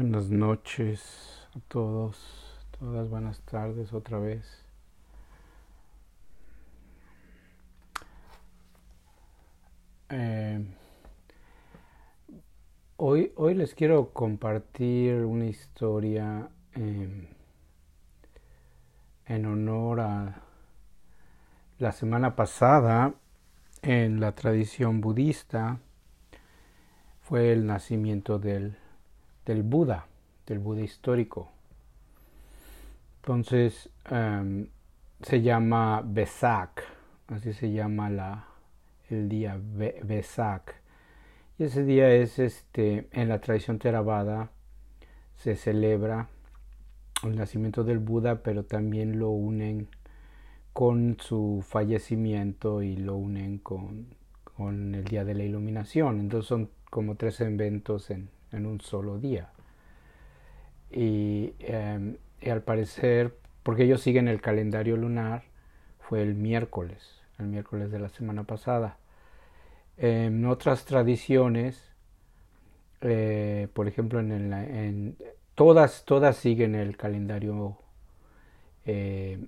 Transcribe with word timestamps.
Buenas 0.00 0.30
noches 0.30 1.46
a 1.54 1.60
todos, 1.68 2.16
todas 2.78 3.10
buenas 3.10 3.38
tardes 3.42 3.92
otra 3.92 4.18
vez. 4.18 4.64
Eh, 10.08 10.64
hoy, 12.96 13.30
hoy 13.36 13.54
les 13.54 13.74
quiero 13.74 14.14
compartir 14.14 15.16
una 15.16 15.44
historia 15.44 16.48
eh, 16.76 17.28
en 19.26 19.44
honor 19.44 20.00
a 20.00 20.42
la 21.78 21.92
semana 21.92 22.36
pasada 22.36 23.12
en 23.82 24.18
la 24.18 24.34
tradición 24.34 25.02
budista 25.02 25.78
fue 27.20 27.52
el 27.52 27.66
nacimiento 27.66 28.38
del 28.38 28.78
del 29.50 29.64
Buda, 29.64 30.06
del 30.46 30.60
Buda 30.60 30.82
histórico. 30.82 31.50
Entonces 33.16 33.90
em, 34.08 34.68
se 35.22 35.42
llama 35.42 36.02
Besak, 36.06 36.84
así 37.26 37.52
se 37.52 37.72
llama 37.72 38.08
la, 38.10 38.46
el 39.10 39.28
día 39.28 39.60
Besak. 39.60 40.76
Y 41.58 41.64
ese 41.64 41.84
día 41.84 42.10
es 42.14 42.38
este 42.38 43.08
en 43.10 43.28
la 43.28 43.40
tradición 43.40 43.80
Theravada 43.80 44.50
se 45.36 45.56
celebra 45.56 46.28
el 47.24 47.34
nacimiento 47.34 47.82
del 47.82 47.98
Buda, 47.98 48.44
pero 48.44 48.64
también 48.64 49.18
lo 49.18 49.30
unen 49.30 49.88
con 50.72 51.16
su 51.18 51.64
fallecimiento 51.66 52.82
y 52.82 52.96
lo 52.96 53.16
unen 53.16 53.58
con, 53.58 54.14
con 54.44 54.94
el 54.94 55.04
día 55.04 55.24
de 55.24 55.34
la 55.34 55.42
iluminación. 55.42 56.20
Entonces 56.20 56.48
son 56.48 56.70
como 56.88 57.16
tres 57.16 57.40
eventos 57.40 58.10
en, 58.10 58.28
en 58.52 58.66
un 58.66 58.80
solo 58.80 59.18
día. 59.18 59.50
Em, 60.90 62.16
y, 62.40 62.48
al 62.48 62.62
parecer, 62.62 63.36
porque 63.62 63.84
ellos 63.84 64.00
siguen 64.00 64.28
el 64.28 64.40
calendario 64.40 64.96
lunar, 64.96 65.44
fue 66.00 66.22
el 66.22 66.34
miércoles, 66.34 67.22
el 67.38 67.46
miércoles 67.46 67.90
de 67.90 67.98
la 67.98 68.08
semana 68.08 68.44
pasada. 68.44 68.98
En 69.96 70.44
otras 70.46 70.84
tradiciones, 70.84 71.92
eh, 73.02 73.68
por 73.74 73.86
ejemplo, 73.88 74.20
en, 74.20 74.52
en, 74.52 75.16
todas, 75.54 76.04
todas 76.04 76.36
siguen 76.36 76.74
el 76.74 76.96
calendario 76.96 77.78
eh, 78.86 79.46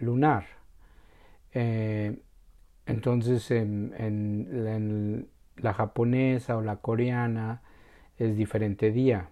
lunar. 0.00 0.46
Eh, 1.54 2.18
entonces, 2.86 3.50
en, 3.50 3.94
en, 3.98 5.28
la 5.56 5.72
japonesa 5.72 6.56
o 6.58 6.60
la 6.60 6.76
coreana, 6.76 7.62
es 8.18 8.36
diferente 8.36 8.92
día. 8.92 9.28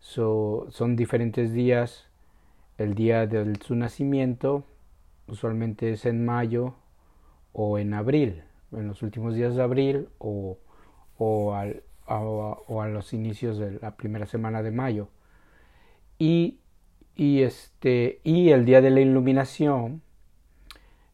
son 0.00 0.96
diferentes 0.96 1.52
días. 1.52 2.06
El 2.78 2.94
día 2.94 3.26
de 3.26 3.54
su 3.64 3.74
nacimiento 3.74 4.64
usualmente 5.28 5.92
es 5.92 6.04
en 6.06 6.24
mayo 6.24 6.74
o 7.52 7.78
en 7.78 7.94
abril, 7.94 8.42
en 8.72 8.88
los 8.88 9.02
últimos 9.02 9.34
días 9.34 9.54
de 9.54 9.62
abril 9.62 10.08
o, 10.18 10.58
o, 11.18 11.54
al, 11.54 11.82
o 12.06 12.82
a 12.82 12.88
los 12.88 13.12
inicios 13.12 13.58
de 13.58 13.78
la 13.80 13.96
primera 13.96 14.26
semana 14.26 14.62
de 14.62 14.70
mayo. 14.70 15.08
Y, 16.18 16.58
y, 17.14 17.42
este, 17.42 18.20
y 18.24 18.50
el 18.50 18.64
día 18.64 18.80
de 18.80 18.90
la 18.90 19.00
iluminación 19.00 20.02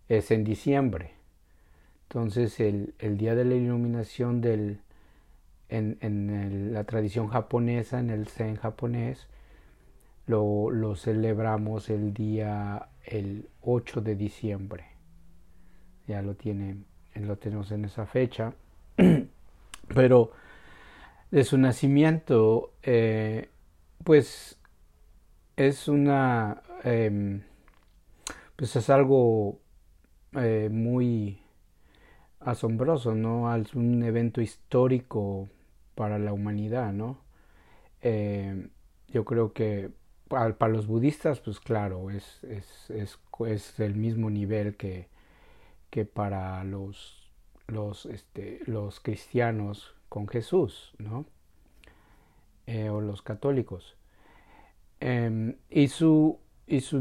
es 0.09 0.31
en 0.31 0.45
diciembre. 0.45 1.13
Entonces 2.09 2.59
el, 2.61 2.95
el 2.99 3.19
día 3.19 3.35
de 3.35 3.45
la 3.45 3.55
iluminación 3.55 4.41
del, 4.41 4.81
en, 5.69 6.73
la 6.73 6.85
tradición 6.85 7.29
japonesa, 7.29 8.01
en 8.01 8.11
el 8.11 8.27
Zen 8.27 8.57
japonés, 8.57 9.27
lo, 10.27 10.71
lo, 10.71 10.95
celebramos 10.97 11.91
el 11.91 12.13
día 12.13 12.89
el 13.05 13.49
8 13.63 14.01
de 14.01 14.17
diciembre. 14.17 14.85
Ya 16.07 16.23
lo 16.23 16.35
tienen, 16.35 16.87
lo 17.15 17.37
tenemos 17.37 17.71
en 17.73 17.85
esa 17.85 18.07
fecha. 18.07 18.55
Pero 19.95 20.33
de 21.31 21.45
su 21.45 21.59
nacimiento, 21.59 22.73
eh, 22.83 23.49
pues 24.05 24.59
es 25.57 25.89
una, 25.89 26.63
em, 26.85 27.43
pues 28.57 28.77
es 28.77 28.91
algo 28.91 29.59
eh, 30.33 30.69
muy 30.71 31.41
asombroso, 32.41 33.15
¿no? 33.15 33.55
Es 33.55 33.75
un 33.75 34.03
evento 34.03 34.41
histórico 34.41 35.49
para 35.99 36.21
la 36.21 36.33
humanidad, 36.33 36.93
¿no? 36.93 37.19
Eh, 38.03 38.69
yo 39.09 39.25
creo 39.25 39.53
que 39.53 39.91
para, 40.29 40.69
los 40.69 40.87
budistas, 40.87 41.41
pues 41.41 41.59
claro, 41.59 42.11
es, 42.11 42.45
es, 42.45 42.89
es, 42.91 43.19
es 43.49 43.81
el 43.81 43.97
mismo 43.97 44.31
nivel 44.31 44.77
que, 44.77 45.09
que 45.91 46.05
para 46.05 46.63
los, 46.63 47.29
los, 47.67 48.07
este, 48.07 48.61
los 48.67 49.01
cristianos 49.01 49.97
con 50.09 50.29
Jesús, 50.29 50.95
¿no? 50.99 51.27
Eh, 52.69 52.91
o 52.91 53.01
los 53.01 53.21
católicos. 53.21 53.97
Em, 55.01 55.57
y 55.69 55.89
su, 55.89 56.39
y 56.69 56.79
su 56.81 57.01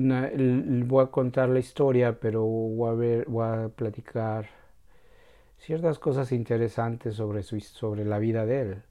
voy 0.87 1.03
a 1.03 1.11
contar 1.11 1.49
la 1.49 1.59
historia, 1.59 2.19
pero 2.19 2.43
voy 2.43 2.89
a, 2.89 2.93
ver, 2.93 3.25
voy 3.27 3.45
a 3.45 3.69
platicar 3.69 4.56
ciertas 5.57 5.99
cosas 5.99 6.31
interesantes 6.31 7.15
sobre, 7.15 7.43
su, 7.43 7.59
sobre 7.59 8.05
la 8.05 8.19
vida 8.19 8.45
de 8.45 8.61
él. 8.61 8.81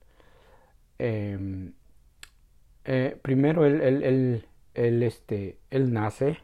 Em, 0.98 1.72
eh, 2.84 3.18
primero 3.20 3.66
él, 3.66 4.44
este, 4.74 5.58
nace 5.70 6.38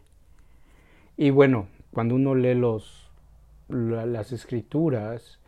y 1.17 1.31
bueno, 1.31 1.69
cuando 1.93 2.15
uno 2.15 2.35
lee 2.35 2.55
los, 2.55 3.11
las 3.69 4.33
escrituras, 4.33 5.39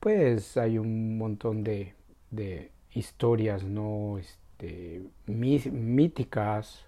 pues 0.00 0.56
hay 0.56 0.78
un 0.78 1.18
montón 1.18 1.62
de, 1.62 1.94
de 2.30 2.70
historias 2.92 3.64
no 3.64 4.18
este, 4.18 5.02
míticas 5.26 6.86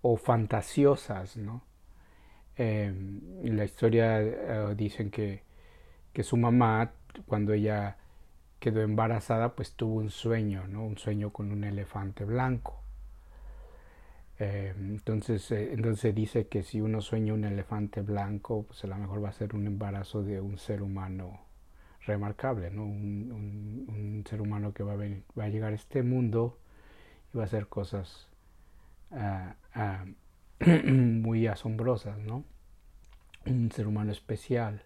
o 0.00 0.16
fantasiosas, 0.16 1.36
¿no? 1.36 1.62
Em, 2.56 3.20
la 3.44 3.64
historia 3.64 4.20
eh, 4.20 4.74
dicen 4.76 5.10
que 5.10 5.42
que 6.12 6.22
su 6.22 6.36
mamá, 6.36 6.92
cuando 7.26 7.52
ella 7.52 7.96
quedó 8.60 8.82
embarazada, 8.82 9.54
pues 9.54 9.74
tuvo 9.74 9.96
un 9.96 10.10
sueño, 10.10 10.66
¿no? 10.68 10.84
Un 10.84 10.98
sueño 10.98 11.30
con 11.32 11.50
un 11.50 11.64
elefante 11.64 12.24
blanco. 12.24 12.82
Eh, 14.38 14.74
entonces, 14.76 15.50
eh, 15.52 15.72
entonces 15.72 16.14
dice 16.14 16.48
que 16.48 16.62
si 16.62 16.80
uno 16.80 17.00
sueña 17.00 17.34
un 17.34 17.44
elefante 17.44 18.02
blanco, 18.02 18.64
pues 18.66 18.84
a 18.84 18.86
lo 18.88 18.96
mejor 18.96 19.24
va 19.24 19.28
a 19.30 19.32
ser 19.32 19.54
un 19.54 19.66
embarazo 19.66 20.22
de 20.22 20.40
un 20.40 20.58
ser 20.58 20.82
humano 20.82 21.40
remarcable, 22.06 22.70
¿no? 22.70 22.84
Un, 22.84 24.24
ser 24.28 24.40
humano 24.40 24.72
que 24.72 24.82
va 24.82 24.92
a, 24.92 24.96
va 24.96 25.44
a 25.44 25.48
llegar 25.48 25.72
a 25.72 25.76
este 25.76 26.02
mundo 26.02 26.58
y 27.32 27.36
va 27.36 27.44
a 27.44 27.46
hacer 27.46 27.66
cosas 27.66 28.28
ah, 29.10 29.56
ah, 29.74 30.04
muy 30.86 31.46
asombrosas, 31.46 32.18
¿no? 32.18 32.44
Un 33.46 33.70
ser 33.72 33.86
humano 33.88 34.12
especial. 34.12 34.84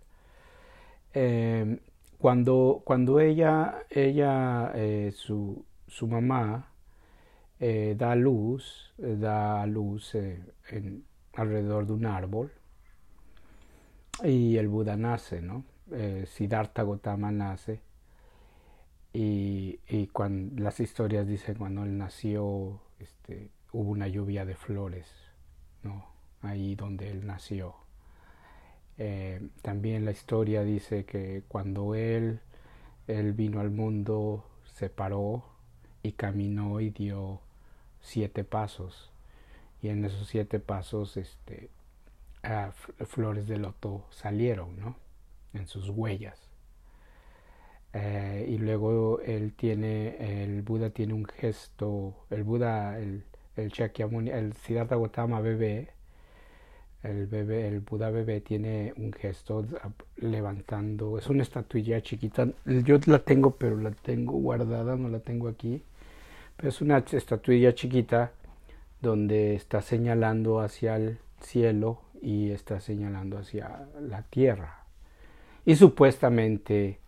Em, 1.19 1.79
cuando, 2.19 2.83
cuando 2.85 3.21
ella, 3.21 3.87
ella 3.89 4.71
eh, 4.75 5.13
su, 5.17 5.65
su, 5.87 6.07
mamá, 6.07 6.75
eh, 7.59 7.95
da 7.97 8.15
luz, 8.15 8.93
eh, 8.99 9.17
da 9.17 9.65
luz 9.65 10.15
alrededor 11.33 11.87
de 11.87 11.93
un 11.95 12.05
árbol 12.05 12.53
y 14.25 14.59
el 14.59 14.69
Buda 14.69 14.97
nace, 14.99 15.41
¿no? 15.41 15.65
Siddhartha 16.27 16.83
Gautama 16.85 17.31
nace 17.33 17.81
y, 19.15 19.81
y 19.89 20.09
cuando 20.09 20.63
las 20.63 20.81
historias 20.81 21.27
dicen 21.27 21.55
cuando 21.57 21.85
él 21.85 21.97
nació 21.97 22.83
este, 22.99 23.53
hubo 23.73 23.91
una 23.91 24.09
lluvia 24.09 24.45
de 24.45 24.55
flores, 24.55 25.07
¿no? 25.83 26.05
Ahí 26.43 26.75
donde 26.75 27.11
él 27.11 27.27
nació. 27.27 27.86
Eh, 28.99 29.41
también 29.63 30.05
la 30.05 30.11
historia 30.13 30.63
dice 30.63 31.05
que 31.05 31.43
cuando 31.49 31.95
él, 31.95 32.41
él 33.07 33.33
vino 33.33 33.61
al 33.61 33.71
mundo, 33.71 34.45
se 34.65 34.89
paró 34.91 35.45
y 36.03 36.13
caminó 36.13 36.81
y 36.81 36.91
dio 36.91 37.41
siete 38.01 38.45
pasos. 38.45 39.11
Y 39.83 39.89
en 39.89 40.05
esos 40.05 40.29
siete 40.29 40.61
pasos, 40.61 41.17
este, 41.17 41.71
flores 43.07 43.47
de 43.49 43.59
loto 43.59 44.07
salieron, 44.11 44.79
¿no? 44.79 44.97
En 45.53 45.67
sus 45.67 45.91
huellas. 45.91 46.49
Eh, 47.93 48.47
y 48.49 48.59
luego 48.59 49.21
él 49.21 49.55
tiene, 49.55 50.43
el 50.43 50.63
Buda 50.63 50.91
tiene 50.91 51.15
un 51.15 51.25
gesto, 51.25 52.15
el 52.31 52.45
Buda, 52.45 52.99
el, 52.99 53.25
el 53.57 53.69
Shakyamuni, 53.71 54.31
el 54.31 54.53
Siddhartha 54.55 54.97
Gautama 54.97 55.41
bebé, 55.41 55.96
el 57.07 57.27
bebé, 57.27 57.69
el 57.69 57.81
Buda 57.81 58.11
bebé 58.11 58.41
tiene 58.41 58.93
un 58.97 59.13
gesto 59.13 59.65
levantando, 60.17 61.19
es 61.19 61.29
una 61.29 61.43
estatuilla 61.43 62.01
chiquita, 62.03 62.49
yo 62.65 62.99
la 63.07 63.21
tengo 63.21 63.53
pero 63.53 63.77
la 63.77 63.91
tengo 63.91 64.33
guardada, 64.33 64.97
no 64.97 65.09
la 65.09 65.21
tengo 65.21 65.49
aquí, 65.49 65.83
es 66.63 66.81
una 66.81 66.99
estatuilla 66.99 67.75
chiquita 67.75 68.33
donde 69.01 69.55
está 69.55 69.83
señalando 69.83 70.61
hacia 70.61 70.97
el 70.97 71.19
cielo 71.41 72.01
y 72.23 72.51
está 72.51 72.81
señalando 72.81 73.39
hacia 73.39 73.87
la 74.01 74.23
tierra. 74.23 74.85
Y 75.65 75.77
supuestamente 75.77 76.99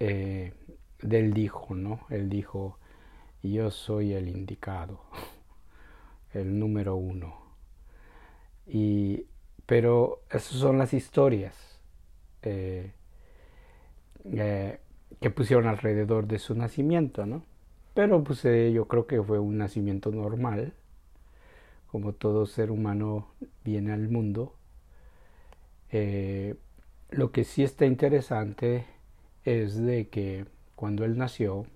eh, 0.00 0.52
él 1.08 1.32
dijo, 1.32 1.74
¿no? 1.74 2.00
Él 2.10 2.28
dijo, 2.28 2.78
yo 3.42 3.70
soy 3.70 4.14
el 4.14 4.28
indicado, 4.28 5.00
el 6.32 6.58
número 6.58 6.96
uno. 6.96 7.43
Y, 8.66 9.26
pero 9.66 10.22
esas 10.30 10.58
son 10.58 10.78
las 10.78 10.94
historias 10.94 11.54
eh, 12.42 12.92
eh, 14.24 14.80
que 15.20 15.30
pusieron 15.30 15.66
alrededor 15.66 16.26
de 16.26 16.38
su 16.38 16.54
nacimiento, 16.54 17.26
¿no? 17.26 17.44
Pero 17.94 18.24
pues 18.24 18.42
yo 18.42 18.88
creo 18.88 19.06
que 19.06 19.22
fue 19.22 19.38
un 19.38 19.58
nacimiento 19.58 20.10
normal, 20.10 20.72
como 21.86 22.12
todo 22.12 22.46
ser 22.46 22.72
humano 22.72 23.28
viene 23.64 23.92
al 23.92 24.08
mundo. 24.08 24.56
Eh, 25.92 26.56
lo 27.10 27.30
que 27.30 27.44
sí 27.44 27.62
está 27.62 27.86
interesante 27.86 28.84
es 29.44 29.76
de 29.76 30.08
que 30.08 30.44
cuando 30.74 31.04
él 31.04 31.16
nació, 31.16 31.66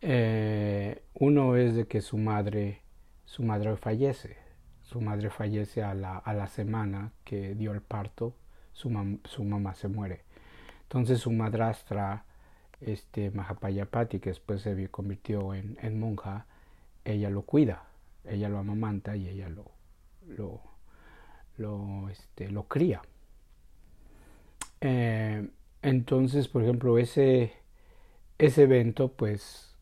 eh, 0.00 1.00
uno 1.14 1.54
es 1.56 1.76
de 1.76 1.86
que 1.86 2.00
su 2.00 2.18
madre, 2.18 2.80
su 3.24 3.44
madre 3.44 3.76
fallece, 3.76 4.36
su 4.90 5.00
madre 5.00 5.30
fallece 5.30 5.82
a 5.82 5.94
la, 5.94 6.18
a 6.18 6.34
la 6.34 6.48
semana 6.48 7.12
que 7.24 7.54
dio 7.54 7.72
el 7.72 7.80
parto, 7.80 8.34
su, 8.72 8.88
su 9.24 9.44
mamá 9.44 9.74
se 9.74 9.88
muere. 9.88 10.24
Entonces 10.82 11.20
su 11.20 11.30
madrastra, 11.30 12.24
este 12.80 13.30
Mahapayapati, 13.30 14.18
que 14.20 14.30
después 14.30 14.62
se 14.62 14.88
convirtió 14.88 15.54
en, 15.54 15.78
en 15.80 16.00
monja, 16.00 16.46
ella 17.04 17.30
lo 17.30 17.42
cuida 17.42 17.84
ella 18.24 18.48
lo 18.48 18.58
amamanta 18.58 19.16
y 19.16 19.28
ella 19.28 19.48
lo, 19.48 19.70
lo, 20.26 20.60
lo, 21.56 22.08
este, 22.08 22.50
lo 22.50 22.64
cría. 22.64 23.02
Eh, 24.80 25.48
entonces, 25.82 26.48
por 26.48 26.62
ejemplo, 26.62 26.98
ese, 26.98 27.52
ese 28.38 28.62
evento, 28.62 29.12
pues, 29.12 29.76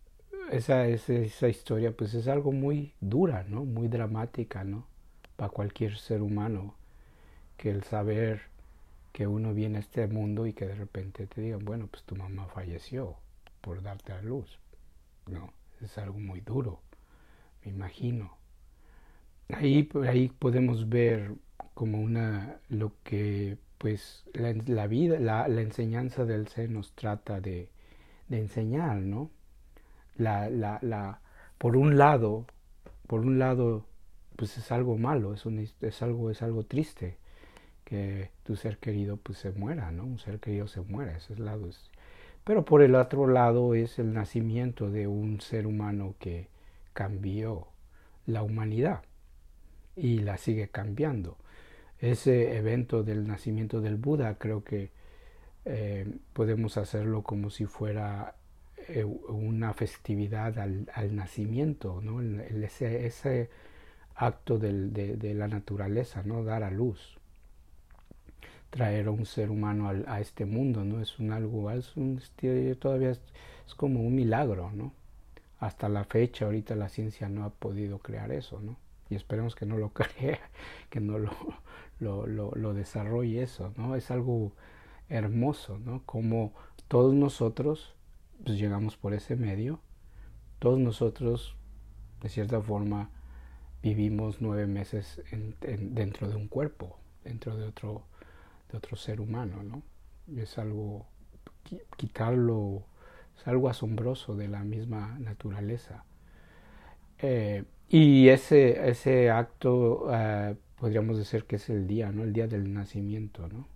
esa, 0.51 0.87
esa, 0.87 1.49
historia, 1.49 1.93
pues 1.93 2.15
es 2.15 2.29
algo 2.29 2.53
muy 2.53 2.95
dura, 3.01 3.45
¿no? 3.49 3.65
Muy 3.65 3.89
dramática, 3.89 4.65
¿no? 4.65 4.87
Para 5.39 5.51
cualquier 5.51 5.97
ser 5.97 6.21
humano, 6.21 6.75
que 7.57 7.71
el 7.71 7.83
saber 7.85 8.43
que 9.13 9.27
uno 9.27 9.55
viene 9.55 9.79
a 9.79 9.81
este 9.81 10.07
mundo 10.07 10.47
y 10.47 10.53
que 10.53 10.67
de 10.67 10.75
repente 10.75 11.27
te 11.27 11.41
digan, 11.41 11.65
bueno, 11.65 11.87
pues 11.87 12.05
tu 12.05 12.15
mamá 12.15 12.47
falleció 12.49 13.17
por 13.63 13.83
darte 13.83 14.13
a 14.13 14.21
luz. 14.21 14.59
No, 15.27 15.55
es 15.81 15.97
algo 15.97 16.19
muy 16.19 16.43
duro 16.43 16.83
me 17.65 17.71
imagino. 17.71 18.37
Ahí, 19.51 19.89
ahí 20.07 20.29
podemos 20.29 20.89
ver 20.89 21.35
como 21.75 22.01
una, 22.01 22.61
lo 22.69 22.93
que 23.03 23.59
pues 23.79 24.25
la, 24.35 24.53
la 24.67 24.87
vida, 24.87 25.21
la, 25.21 25.49
la, 25.49 25.61
enseñanza 25.61 26.25
del 26.25 26.49
ser 26.49 26.71
nos 26.71 26.93
trata 26.95 27.41
de, 27.41 27.71
de 28.29 28.39
enseñar, 28.39 28.97
¿no? 28.97 29.31
La, 30.17 30.51
la, 30.51 31.21
por 31.59 31.77
un 31.77 31.97
lado, 31.97 32.47
por 33.07 33.21
un 33.21 33.39
lado, 33.39 33.87
pues 34.39 34.57
es 34.57 34.73
algo 34.73 34.97
malo, 34.97 35.35
es, 35.35 35.45
un, 35.45 35.59
es, 35.59 36.03
algo, 36.03 36.31
es 36.31 36.41
algo 36.43 36.65
triste 36.65 37.19
que 37.85 38.31
tu 38.45 38.57
ser 38.57 38.79
querido 38.79 39.19
pues 39.19 39.39
se 39.39 39.51
muera, 39.53 39.91
¿no? 39.91 40.05
Un 40.05 40.19
ser 40.19 40.41
querido 40.41 40.69
se 40.69 40.81
muera, 40.81 41.17
ese 41.17 41.37
lado 41.37 41.69
es... 41.69 41.91
Pero 42.45 42.65
por 42.65 42.83
el 42.83 42.95
otro 42.95 43.27
lado 43.27 43.75
es 43.75 43.99
el 43.99 44.15
nacimiento 44.15 44.91
de 44.91 45.07
un 45.07 45.41
ser 45.41 45.67
humano 45.67 46.15
que, 46.19 46.49
cambió 46.99 47.69
la 48.27 48.43
humanidad 48.43 49.05
y 49.95 50.19
la 50.19 50.37
sigue 50.37 50.67
cambiando. 50.67 51.37
Ese 52.01 52.57
evento 52.57 53.05
del 53.05 53.25
nacimiento 53.25 53.81
del 53.81 53.95
Buda 53.95 54.35
creo 54.37 54.65
que 54.65 54.91
eh, 55.65 56.13
podemos 56.33 56.77
hacerlo 56.77 57.23
como 57.23 57.51
si 57.51 57.67
fuera 57.67 58.35
eh, 58.89 59.05
una 59.05 59.75
festividad 59.75 60.59
al, 60.59 61.15
nacimiento, 61.15 62.01
¿no? 62.03 62.21
ese, 62.21 63.07
ese, 63.07 63.49
acto 64.19 64.59
de, 64.59 65.35
la 65.35 65.49
naturaleza, 65.49 66.23
¿no? 66.25 66.43
dar 66.43 66.65
a 66.65 66.71
luz, 66.71 67.19
traer 68.71 69.07
a 69.07 69.13
un 69.13 69.25
ser 69.25 69.51
humano 69.51 69.89
a 70.07 70.21
este 70.21 70.45
mundo, 70.45 70.85
¿no? 70.85 71.01
es 71.01 71.15
algo, 71.21 71.71
es 71.71 71.97
un, 71.97 72.21
todavía 72.79 73.11
es, 73.11 73.21
como 73.77 74.01
un 74.01 74.15
milagro, 74.15 74.73
¿no? 74.73 74.93
hasta 75.61 75.89
la 75.89 76.05
fecha 76.05 76.47
ahorita 76.47 76.75
la 76.75 76.89
ciencia 76.89 77.29
no 77.29 77.45
ha 77.45 77.51
podido 77.51 77.99
crear 77.99 78.31
eso, 78.31 78.61
¿no? 78.61 78.77
Y 79.11 79.17
esperemos 79.17 79.57
que 79.57 79.67
no 79.67 79.77
lo 79.77 79.89
crea, 79.93 80.39
que 80.89 81.01
no 81.01 81.19
lo, 81.19 81.33
lo, 81.99 82.27
lo, 82.27 82.53
lo 82.55 82.75
desarrolle 82.75 83.43
eso, 83.43 83.73
¿no? 83.77 83.97
Es 83.97 84.11
algo 84.13 84.53
hermoso, 85.09 85.79
¿no? 85.79 86.03
Como 86.07 86.53
todos 86.87 87.13
nosotros 87.15 87.95
pues 88.45 88.57
llegamos 88.57 88.97
por 88.97 89.15
ese 89.15 89.35
medio, 89.35 89.81
todos 90.61 90.79
nosotros 90.79 91.57
de 92.23 92.29
cierta 92.29 92.61
forma 92.61 93.11
vivimos 93.95 94.41
nueve 94.41 94.67
meses 94.67 95.23
en, 95.31 95.55
dentro 95.95 96.29
de 96.29 96.37
un 96.37 96.49
cuerpo, 96.49 96.99
dentro 97.25 97.57
de 97.57 97.67
otro, 97.67 98.05
de 98.71 98.79
otro 98.79 98.97
ser 98.97 99.21
humano, 99.21 99.63
¿no? 99.63 99.83
es 100.37 100.59
algo, 100.59 101.07
quitarlo 101.97 102.85
es 103.39 103.47
algo 103.47 103.69
asombroso 103.69 104.37
de 104.37 104.49
la 104.49 104.65
misma 104.65 105.17
naturaleza. 105.21 106.05
Eh, 107.19 107.65
y 107.89 108.29
ese, 108.29 108.89
ese 108.89 109.31
acto 109.31 110.09
eh, 110.13 110.57
podríamos 110.79 111.19
decir 111.19 111.45
que 111.45 111.57
es 111.57 111.71
el 111.71 111.87
día, 111.87 112.11
¿no? 112.13 112.25
El 112.25 112.33
día 112.33 112.47
del 112.49 112.73
nacimiento, 112.73 113.49
¿no? 113.49 113.69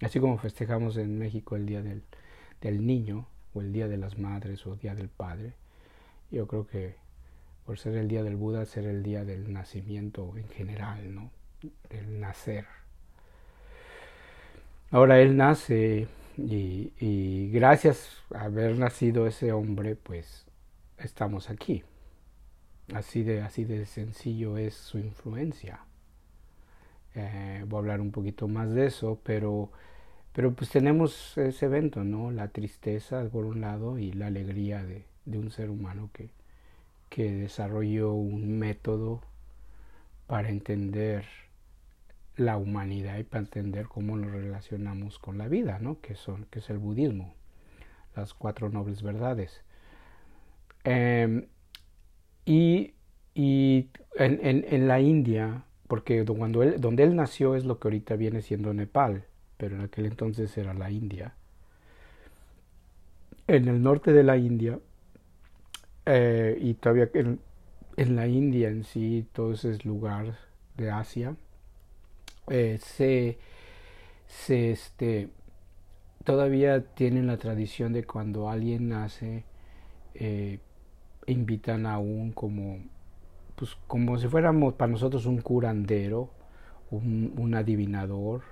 Así 0.00 0.20
como 0.20 0.38
festejamos 0.38 0.96
en 0.98 1.18
México 1.18 1.56
el 1.56 1.66
día 1.66 1.82
del, 1.82 2.02
del 2.60 2.86
niño, 2.86 3.28
o 3.54 3.62
el 3.62 3.72
día 3.72 3.88
de 3.88 3.96
las 3.96 4.18
madres, 4.18 4.66
o 4.66 4.74
el 4.74 4.78
día 4.78 4.94
del 4.94 5.08
padre. 5.08 5.54
Yo 6.30 6.46
creo 6.46 6.66
que 6.66 6.96
por 7.66 7.78
ser 7.78 7.96
el 7.96 8.06
día 8.06 8.22
del 8.22 8.36
Buda, 8.36 8.64
ser 8.64 8.86
el 8.86 9.02
día 9.02 9.24
del 9.24 9.52
nacimiento 9.52 10.32
en 10.36 10.48
general, 10.48 11.12
¿no? 11.12 11.30
Del 11.90 12.20
nacer. 12.20 12.64
Ahora 14.92 15.18
él 15.20 15.36
nace 15.36 16.06
y, 16.36 17.50
gracias 17.50 18.22
a 18.32 18.44
haber 18.44 18.78
nacido 18.78 19.26
ese 19.26 19.50
hombre, 19.50 19.96
pues 19.96 20.46
estamos 20.98 21.50
aquí. 21.50 21.82
Así 22.94 23.24
de, 23.24 23.42
así 23.42 23.64
de 23.64 23.84
sencillo 23.84 24.58
es 24.58 24.74
su 24.74 24.98
influencia. 24.98 25.80
Eh, 27.16 27.64
voy 27.66 27.78
a 27.78 27.80
hablar 27.80 28.00
un 28.00 28.12
poquito 28.12 28.46
más 28.46 28.70
de 28.70 28.86
eso, 28.86 29.18
pero, 29.24 29.72
pero 30.32 30.52
pues 30.52 30.70
tenemos 30.70 31.36
ese 31.36 31.66
evento, 31.66 32.04
¿no? 32.04 32.30
La 32.30 32.48
tristeza 32.48 33.28
por 33.28 33.44
un 33.44 33.60
lado 33.60 33.98
y 33.98 34.12
la 34.12 34.28
alegría 34.28 34.84
de, 34.84 35.04
de 35.24 35.38
un 35.38 35.50
ser 35.50 35.70
humano 35.70 36.10
que, 36.12 36.30
que 37.16 37.32
desarrolló 37.32 38.12
un 38.12 38.58
método 38.58 39.22
para 40.26 40.50
entender 40.50 41.24
la 42.36 42.58
humanidad 42.58 43.16
y 43.16 43.22
para 43.22 43.40
entender 43.40 43.86
cómo 43.86 44.18
nos 44.18 44.30
relacionamos 44.30 45.18
con 45.18 45.38
la 45.38 45.48
vida, 45.48 45.78
¿no? 45.80 45.98
que, 46.02 46.14
son, 46.14 46.44
que 46.50 46.58
es 46.58 46.68
el 46.68 46.76
budismo, 46.76 47.32
las 48.14 48.34
cuatro 48.34 48.68
nobles 48.68 49.02
verdades. 49.02 49.62
Em, 50.84 51.46
y, 52.44 52.92
y 53.32 53.88
en, 54.16 54.38
en, 54.42 54.66
en, 54.68 54.86
la 54.86 55.00
India, 55.00 55.64
porque 55.88 56.22
cuando 56.22 56.62
él, 56.62 56.82
donde 56.82 57.04
él 57.04 57.16
nació 57.16 57.54
es 57.54 57.64
lo 57.64 57.78
que 57.78 57.88
ahorita 57.88 58.16
viene 58.16 58.42
siendo 58.42 58.74
Nepal, 58.74 59.24
pero 59.56 59.76
en 59.76 59.80
aquel 59.80 60.04
entonces 60.04 60.54
era 60.58 60.74
la 60.74 60.90
India. 60.90 61.32
En 63.46 63.68
el 63.68 63.82
norte 63.82 64.12
de 64.12 64.22
la 64.22 64.36
India, 64.36 64.78
eh, 66.06 66.56
y 66.60 66.74
todavía 66.74 67.10
en, 67.14 68.16
la 68.16 68.26
India 68.26 68.68
en 68.68 68.84
sí, 68.84 69.26
todo 69.32 69.52
ese 69.52 69.78
lugar 69.84 70.38
de 70.76 70.90
Asia, 70.90 71.36
eh, 72.48 72.78
se, 72.80 73.38
se 74.26 74.70
este, 74.70 75.28
todavía 76.24 76.84
tienen 76.94 77.26
la 77.26 77.38
tradición 77.38 77.92
de 77.92 78.04
cuando 78.04 78.50
alguien 78.50 78.88
nace, 78.90 79.44
eh, 80.14 80.60
invitan 81.26 81.86
a 81.86 81.98
un 81.98 82.32
como, 82.32 82.78
pues 83.56 83.76
como 83.86 84.18
si 84.18 84.28
fuéramos 84.28 84.74
para 84.74 84.92
nosotros 84.92 85.26
un 85.26 85.40
curandero, 85.40 86.30
un, 86.90 87.34
un 87.36 87.54
adivinador, 87.54 88.42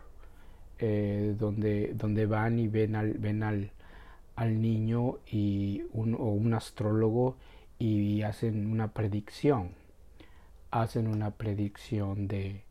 eh, 0.79 1.35
donde, 1.39 1.93
donde 1.95 2.27
van 2.27 2.59
y 2.59 2.69
ven 2.69 2.97
al, 2.97 3.13
ven 3.15 3.43
al, 3.43 3.71
al 4.37 4.61
niño 4.61 5.19
y 5.27 5.85
un, 5.93 6.15
o 6.15 6.31
un 6.31 6.55
astrólogo 6.55 7.37
y 7.79 8.23
hacen 8.23 8.71
una 8.71 8.93
predicción, 8.93 9.73
hacen 10.71 11.07
una 11.07 11.33
predicción 11.33 12.29
de, 12.29 12.65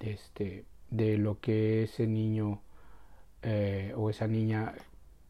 este, 0.00 0.64
de 0.90 1.18
lo 1.18 1.40
que 1.40 1.84
ese 1.84 2.06
niño 2.06 2.60
eh, 3.42 3.92
o 3.96 4.10
esa 4.10 4.26
niña, 4.26 4.74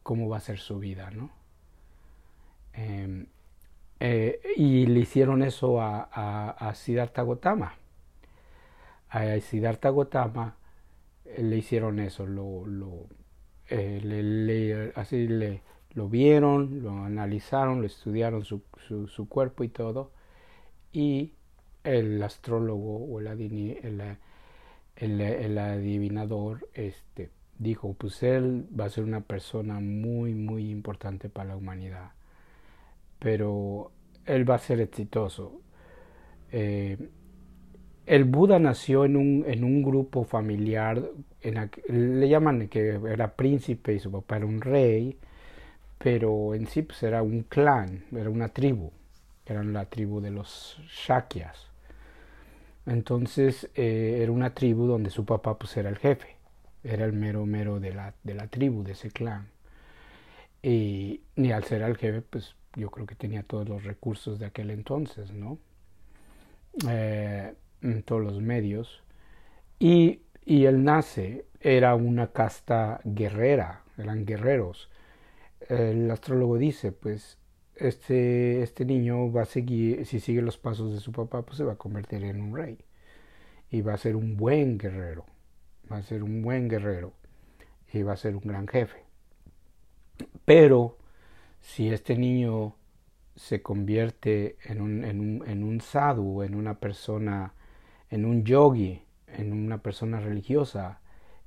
cómo 0.03 0.29
va 0.29 0.37
a 0.37 0.41
ser 0.41 0.59
su 0.59 0.79
vida, 0.79 1.11
¿no? 1.11 1.31
Em, 2.73 3.27
y 4.55 4.85
le 4.85 4.99
hicieron 4.99 5.41
eso 5.41 5.81
a, 5.81 6.07
a, 6.11 6.49
a 6.51 6.75
Siddhartha 6.75 7.23
Gautama. 7.23 7.75
A 9.09 9.39
Siddhartha 9.39 9.89
Gautama 9.91 10.55
eh, 11.25 11.43
le 11.43 11.57
hicieron 11.57 11.99
eso, 11.99 12.25
lo, 12.25 12.65
eh, 13.69 13.99
le, 14.03 14.91
así 14.95 15.27
le, 15.27 15.61
lo 15.93 16.09
vieron, 16.09 16.83
lo 16.83 16.91
analizaron, 17.03 17.81
lo 17.81 17.87
estudiaron 17.87 18.45
su, 18.45 18.61
su, 19.07 19.27
cuerpo 19.27 19.63
y 19.63 19.69
todo, 19.69 20.11
y 20.93 21.33
el 21.83 22.21
astrólogo 22.23 22.97
o 23.05 23.19
el, 23.19 23.29
adivinador 25.57 26.69
este, 26.73 27.29
dijo, 27.59 27.93
pues 27.93 28.23
él 28.23 28.67
va 28.79 28.85
a 28.85 28.89
ser 28.89 29.03
una 29.03 29.21
persona 29.21 29.79
muy, 29.79 30.33
muy 30.33 30.69
importante 30.69 31.29
para 31.29 31.49
la 31.49 31.57
humanidad, 31.57 32.11
pero 33.19 33.91
él 34.25 34.49
va 34.49 34.55
a 34.55 34.59
ser 34.59 34.81
exitoso. 34.81 35.61
Eh, 36.51 36.97
el 38.07 38.23
Buda 38.23 38.57
nació 38.57 39.03
en 39.05 39.17
un, 39.17 39.43
en 39.47 39.63
un 39.65 39.83
grupo 39.83 40.23
familiar, 40.23 41.03
le 41.43 42.29
llaman 42.29 42.69
que 42.69 42.99
era 43.05 43.35
príncipe 43.35 43.93
y 43.93 43.99
su 43.99 44.09
papá 44.11 44.37
era 44.37 44.45
un 44.45 44.61
rey, 44.61 45.17
pero 45.97 46.55
en 46.55 46.67
sí 46.67 46.83
pues 46.83 47.03
era 47.03 47.21
un 47.21 47.43
clan, 47.43 48.05
era 48.13 48.29
una 48.29 48.49
tribu, 48.49 48.91
eran 49.45 49.73
la 49.73 49.85
tribu 49.85 50.21
de 50.21 50.31
los 50.31 50.81
Shakyas. 50.87 51.69
Entonces 52.85 53.69
eh, 53.75 54.19
era 54.21 54.31
una 54.31 54.53
tribu 54.53 54.87
donde 54.87 55.09
su 55.09 55.25
papá 55.25 55.57
pues 55.57 55.75
era 55.75 55.89
el 55.89 55.97
jefe, 55.97 56.37
era 56.85 57.03
el 57.05 57.11
mero 57.11 57.45
mero 57.45 57.81
de 57.81 57.93
la, 57.93 58.13
de 58.23 58.33
la 58.35 58.47
tribu, 58.47 58.83
de 58.83 58.93
ese 58.93 59.11
clan. 59.11 59.49
Y, 60.63 61.21
y 61.35 61.51
al 61.51 61.65
ser 61.65 61.81
el 61.81 61.97
jefe 61.97 62.21
pues 62.21 62.55
yo 62.75 62.89
creo 62.89 63.05
que 63.05 63.15
tenía 63.15 63.43
todos 63.43 63.67
los 63.67 63.83
recursos 63.83 64.39
de 64.39 64.45
aquel 64.45 64.69
entonces, 64.71 65.31
¿no? 65.33 65.57
Eh, 66.87 67.53
en 67.81 68.03
todos 68.03 68.23
los 68.23 68.41
medios. 68.41 69.03
Y, 69.79 70.21
y 70.45 70.65
él 70.65 70.83
nace, 70.83 71.45
era 71.59 71.95
una 71.95 72.31
casta 72.31 72.99
guerrera, 73.03 73.83
eran 73.97 74.25
guerreros. 74.25 74.89
El 75.69 76.09
astrólogo 76.11 76.57
dice, 76.57 76.91
pues, 76.91 77.37
este, 77.75 78.63
este 78.63 78.85
niño 78.85 79.31
va 79.31 79.43
a 79.43 79.45
seguir, 79.45 80.05
si 80.05 80.19
sigue 80.19 80.41
los 80.41 80.57
pasos 80.57 80.93
de 80.93 80.99
su 80.99 81.11
papá, 81.11 81.43
pues 81.43 81.57
se 81.57 81.63
va 81.63 81.73
a 81.73 81.77
convertir 81.77 82.23
en 82.23 82.41
un 82.41 82.55
rey. 82.55 82.77
Y 83.69 83.81
va 83.81 83.93
a 83.93 83.97
ser 83.97 84.15
un 84.15 84.37
buen 84.37 84.77
guerrero, 84.77 85.25
va 85.91 85.97
a 85.97 86.03
ser 86.03 86.23
un 86.23 86.41
buen 86.41 86.69
guerrero 86.69 87.13
y 87.91 88.01
va 88.03 88.13
a 88.13 88.17
ser 88.17 88.35
un 88.35 88.43
gran 88.43 88.67
jefe. 88.67 89.03
Pero 90.45 90.97
si 91.59 91.89
este 91.89 92.17
niño 92.17 92.75
se 93.35 93.61
convierte 93.61 94.57
en 94.63 94.81
un, 94.81 95.03
en 95.03 95.19
un, 95.19 95.47
en 95.47 95.63
un 95.63 95.81
en 96.43 96.55
una 96.55 96.79
persona, 96.79 97.53
en 98.09 98.25
un 98.25 98.43
yogi, 98.43 99.01
en 99.27 99.53
una 99.53 99.77
persona 99.79 100.19
religiosa, 100.19 100.99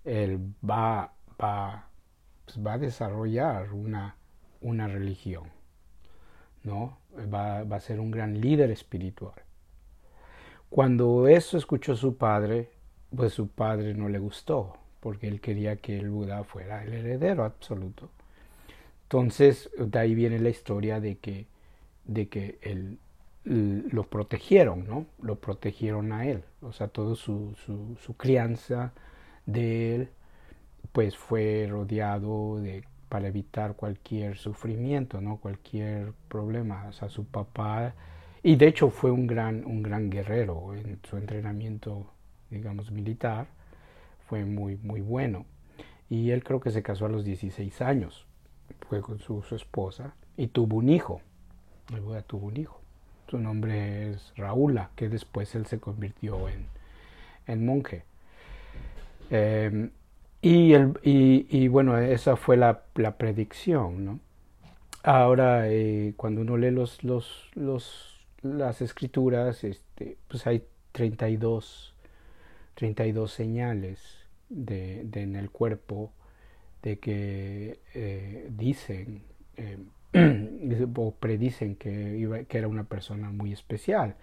él 0.05 0.39
va, 0.69 1.13
va, 1.41 1.89
pues 2.45 2.65
va 2.65 2.75
a 2.75 2.79
desarrollar 2.79 3.73
una, 3.73 4.17
una 4.61 4.89
religión, 4.89 5.45
¿no? 6.63 6.99
Va, 7.33 7.65
va 7.65 7.77
a 7.77 7.81
ser 7.81 8.01
un 8.01 8.11
gran 8.11 8.41
líder 8.41 8.71
espiritual. 8.71 9.35
Cuando 10.69 11.27
eso 11.27 11.59
escuchó 11.59 11.97
su 11.97 12.17
padre, 12.17 12.71
pues 13.15 13.33
su 13.33 13.49
padre 13.49 13.95
no 13.95 14.09
le 14.09 14.19
gustó, 14.19 14.77
porque 15.01 15.27
él 15.27 15.41
quería 15.41 15.77
que 15.77 15.99
el 15.99 16.11
Buda 16.11 16.45
fuera 16.45 16.85
el 16.85 16.93
heredero 16.93 17.45
absoluto. 17.45 18.09
Entonces, 19.03 19.71
de 19.77 19.99
ahí 19.99 20.15
viene 20.15 20.39
la 20.39 20.51
historia 20.51 21.01
de 21.01 21.19
que, 21.19 21.47
de 22.05 22.29
que 22.29 22.59
él, 22.63 22.99
lo 23.45 24.05
protegieron, 24.05 24.87
¿no? 24.87 25.07
Lo 25.23 25.37
protegieron 25.37 26.13
a 26.13 26.27
él. 26.27 26.45
O 26.61 26.73
sea, 26.73 26.89
toda 26.89 27.15
su, 27.15 27.55
su, 27.57 28.17
crianza 28.17 28.93
de 29.47 29.95
él, 29.95 30.09
pues 30.93 31.17
fue 31.17 31.67
rodeado 31.71 32.61
de 32.61 32.85
para 33.09 33.27
evitar 33.27 33.75
cualquier 33.75 34.37
sufrimiento, 34.37 35.21
¿no? 35.21 35.39
Cualquier 35.39 36.13
problema. 36.29 36.87
O 36.89 36.93
sea, 36.93 37.09
su 37.09 37.25
papá, 37.25 37.95
y 38.43 38.57
de 38.57 38.69
hecho 38.69 38.91
fue 38.91 39.11
un 39.11 39.27
gran, 39.27 39.65
un 39.65 39.83
gran 39.83 40.11
guerrero 40.11 40.75
en 40.75 41.01
su 41.09 41.17
entrenamiento, 41.17 42.07
digamos, 42.51 42.93
militar, 42.93 43.49
fue 44.29 44.45
muy, 44.45 44.77
muy 44.77 45.01
bueno. 45.01 45.45
Y 46.09 46.31
él 46.31 46.45
creo 46.45 46.61
que 46.61 46.71
se 46.71 46.83
casó 46.83 47.07
a 47.07 47.09
los 47.09 47.25
16 47.25 47.83
años 47.83 48.27
fue 48.89 49.01
con 49.01 49.19
su, 49.19 49.43
su 49.43 49.55
esposa 49.55 50.15
y 50.37 50.49
tuvo 50.49 50.79
un 50.79 50.89
hijo. 50.89 51.21
Tuvo 52.27 52.47
un 52.47 52.57
hijo. 52.57 52.80
Su 53.31 53.39
nombre 53.39 54.11
es 54.11 54.33
Raúla, 54.37 54.91
que 54.97 55.09
después 55.09 55.55
él 55.55 55.67
se 55.67 55.79
convirtió 55.79 56.49
en, 56.49 56.67
en 57.47 57.65
monje. 57.65 58.03
Eh, 59.31 59.91
y, 60.43 60.73
el, 60.73 60.99
y, 61.05 61.47
y, 61.49 61.69
bueno, 61.69 61.97
esa 61.99 62.35
fue 62.37 62.57
la, 62.57 62.83
la 62.97 63.17
predicción, 63.17 64.05
¿no? 64.05 64.21
Ahora, 65.03 65.69
eh, 65.69 66.15
cuando 66.17 66.41
uno 66.43 66.57
lee 66.57 66.71
los, 66.73 67.03
los, 67.05 67.49
los, 67.55 68.21
las 68.43 68.83
escrituras, 68.83 69.65
este, 69.65 70.19
pues 70.29 70.47
hay 70.47 70.65
32, 70.93 71.95
32 72.75 73.33
señales 73.33 74.01
de, 74.49 75.07
en 75.13 75.37
el 75.37 75.51
cuerpo 75.51 76.13
de 76.83 76.99
que 76.99 77.81
eh, 77.95 78.49
dicen 78.51 79.23
eh, 79.57 79.79
o 80.97 81.15
predicen 81.15 81.77
que, 81.77 82.19
iba, 82.19 82.43
que 82.45 82.59
era 82.59 82.69
una 82.69 82.85
persona 82.85 83.31
muy 83.31 83.53
especial. 83.53 84.17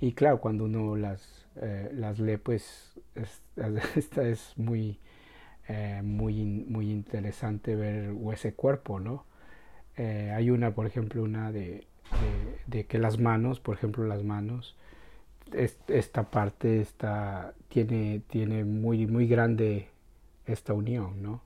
Y 0.00 0.12
claro, 0.12 0.40
cuando 0.40 0.64
uno 0.64 0.96
las, 0.96 1.46
eh, 1.56 1.90
las 1.92 2.18
lee, 2.18 2.36
pues 2.36 2.92
es, 3.14 3.42
esta 3.96 4.26
es 4.28 4.52
muy, 4.56 4.98
eh, 5.68 6.00
muy, 6.04 6.44
muy 6.44 6.90
interesante 6.90 7.74
ver 7.74 8.14
ese 8.32 8.54
cuerpo, 8.54 9.00
¿no? 9.00 9.24
Eh, 9.96 10.32
hay 10.34 10.50
una, 10.50 10.74
por 10.74 10.86
ejemplo, 10.86 11.22
una 11.22 11.50
de, 11.50 11.86
de, 12.20 12.78
de, 12.78 12.86
que 12.86 12.98
las 12.98 13.18
manos, 13.18 13.58
por 13.58 13.76
ejemplo, 13.76 14.04
las 14.04 14.22
manos, 14.22 14.76
esta 15.88 16.30
parte 16.30 16.80
está, 16.80 17.54
tiene, 17.68 18.22
tiene 18.28 18.64
muy, 18.64 19.06
muy 19.06 19.26
grande 19.26 19.88
esta 20.46 20.72
unión, 20.74 21.22
¿no? 21.22 21.42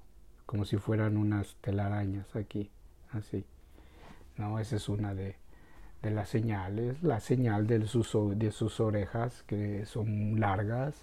como 0.52 0.66
si 0.66 0.76
fueran 0.76 1.16
unas 1.16 1.56
telarañas 1.62 2.36
aquí, 2.36 2.70
así. 3.12 3.42
¿No? 4.42 4.58
Esa 4.58 4.76
es 4.76 4.88
una 4.88 5.14
de, 5.14 5.36
las 6.02 6.28
señales, 6.28 7.02
la 7.02 7.20
señal 7.20 7.66
de 7.68 7.86
sus, 7.86 8.12
de 8.36 8.50
sus 8.50 8.80
orejas 8.80 9.44
que 9.44 9.86
son 9.86 10.40
largas, 10.40 10.96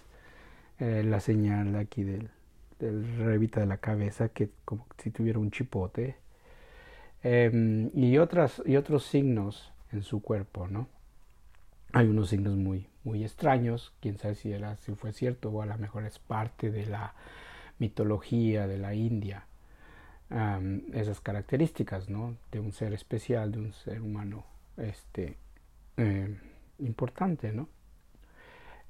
eh, 0.78 1.02
la 1.04 1.20
señal 1.20 1.74
aquí 1.76 2.04
del, 2.04 2.28
del 2.78 3.16
revita 3.16 3.60
de 3.60 3.66
la 3.66 3.78
cabeza 3.78 4.28
que 4.28 4.50
como 4.66 4.86
si 4.98 5.10
tuviera 5.10 5.38
un 5.38 5.50
chipote, 5.50 6.16
eh, 7.22 7.90
y, 7.94 8.18
otras, 8.18 8.62
y 8.66 8.76
otros 8.76 9.04
signos 9.04 9.72
en 9.92 10.02
su 10.02 10.20
cuerpo, 10.20 10.68
¿no? 10.68 10.88
Hay 11.92 12.06
unos 12.06 12.28
signos 12.28 12.56
muy, 12.56 12.86
muy 13.04 13.24
extraños, 13.24 13.92
quién 14.00 14.18
sabe 14.18 14.34
si, 14.34 14.52
era, 14.52 14.76
si 14.76 14.94
fue 14.94 15.12
cierto 15.12 15.50
o 15.50 15.62
a 15.62 15.66
lo 15.66 15.78
mejor 15.78 16.04
es 16.04 16.18
parte 16.18 16.70
de 16.70 16.86
la 16.86 17.14
mitología 17.78 18.66
de 18.66 18.78
la 18.78 18.94
India, 18.94 19.46
esas 20.92 21.20
características, 21.20 22.08
¿no? 22.08 22.36
De 22.52 22.60
un 22.60 22.72
ser 22.72 22.92
especial, 22.92 23.50
de 23.50 23.58
un 23.58 23.72
ser 23.72 24.00
humano, 24.00 24.44
este, 24.76 25.36
eh, 25.96 26.38
importante, 26.78 27.52
¿no? 27.52 27.68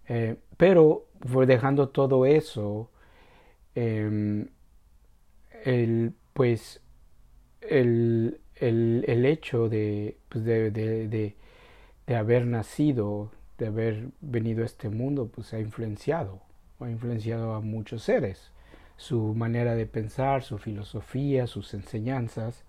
Eh, 0.09 0.37
pero 0.57 1.07
fue 1.27 1.47
dejando 1.47 1.89
todo 1.89 2.27
eso, 2.27 2.91
eh, 3.75 4.47
el, 5.65 6.15
pues, 6.35 6.81
el, 7.63 8.41
el, 8.57 9.05
el 9.09 9.25
hecho 9.25 9.69
de, 9.69 10.19
pues 10.29 10.45
de, 10.45 10.71
de, 10.71 11.37
de 12.07 12.17
haber 12.17 12.47
nacido, 12.47 13.33
de 13.57 13.67
haber 13.69 14.09
venido 14.21 14.63
a 14.63 14.67
este 14.67 14.91
mundo, 14.91 15.29
pues 15.29 15.55
ha 15.55 15.61
influenciado, 15.61 16.43
ha 16.81 16.91
influenciado 16.91 17.55
a 17.55 17.61
muchos 17.61 18.03
seres 18.03 18.53
su 19.01 19.35
manera 19.35 19.75
de 19.75 19.87
pensar, 19.87 20.43
su 20.43 20.59
filosofía, 20.59 21.47
sus 21.47 21.73
enseñanzas, 21.73 22.65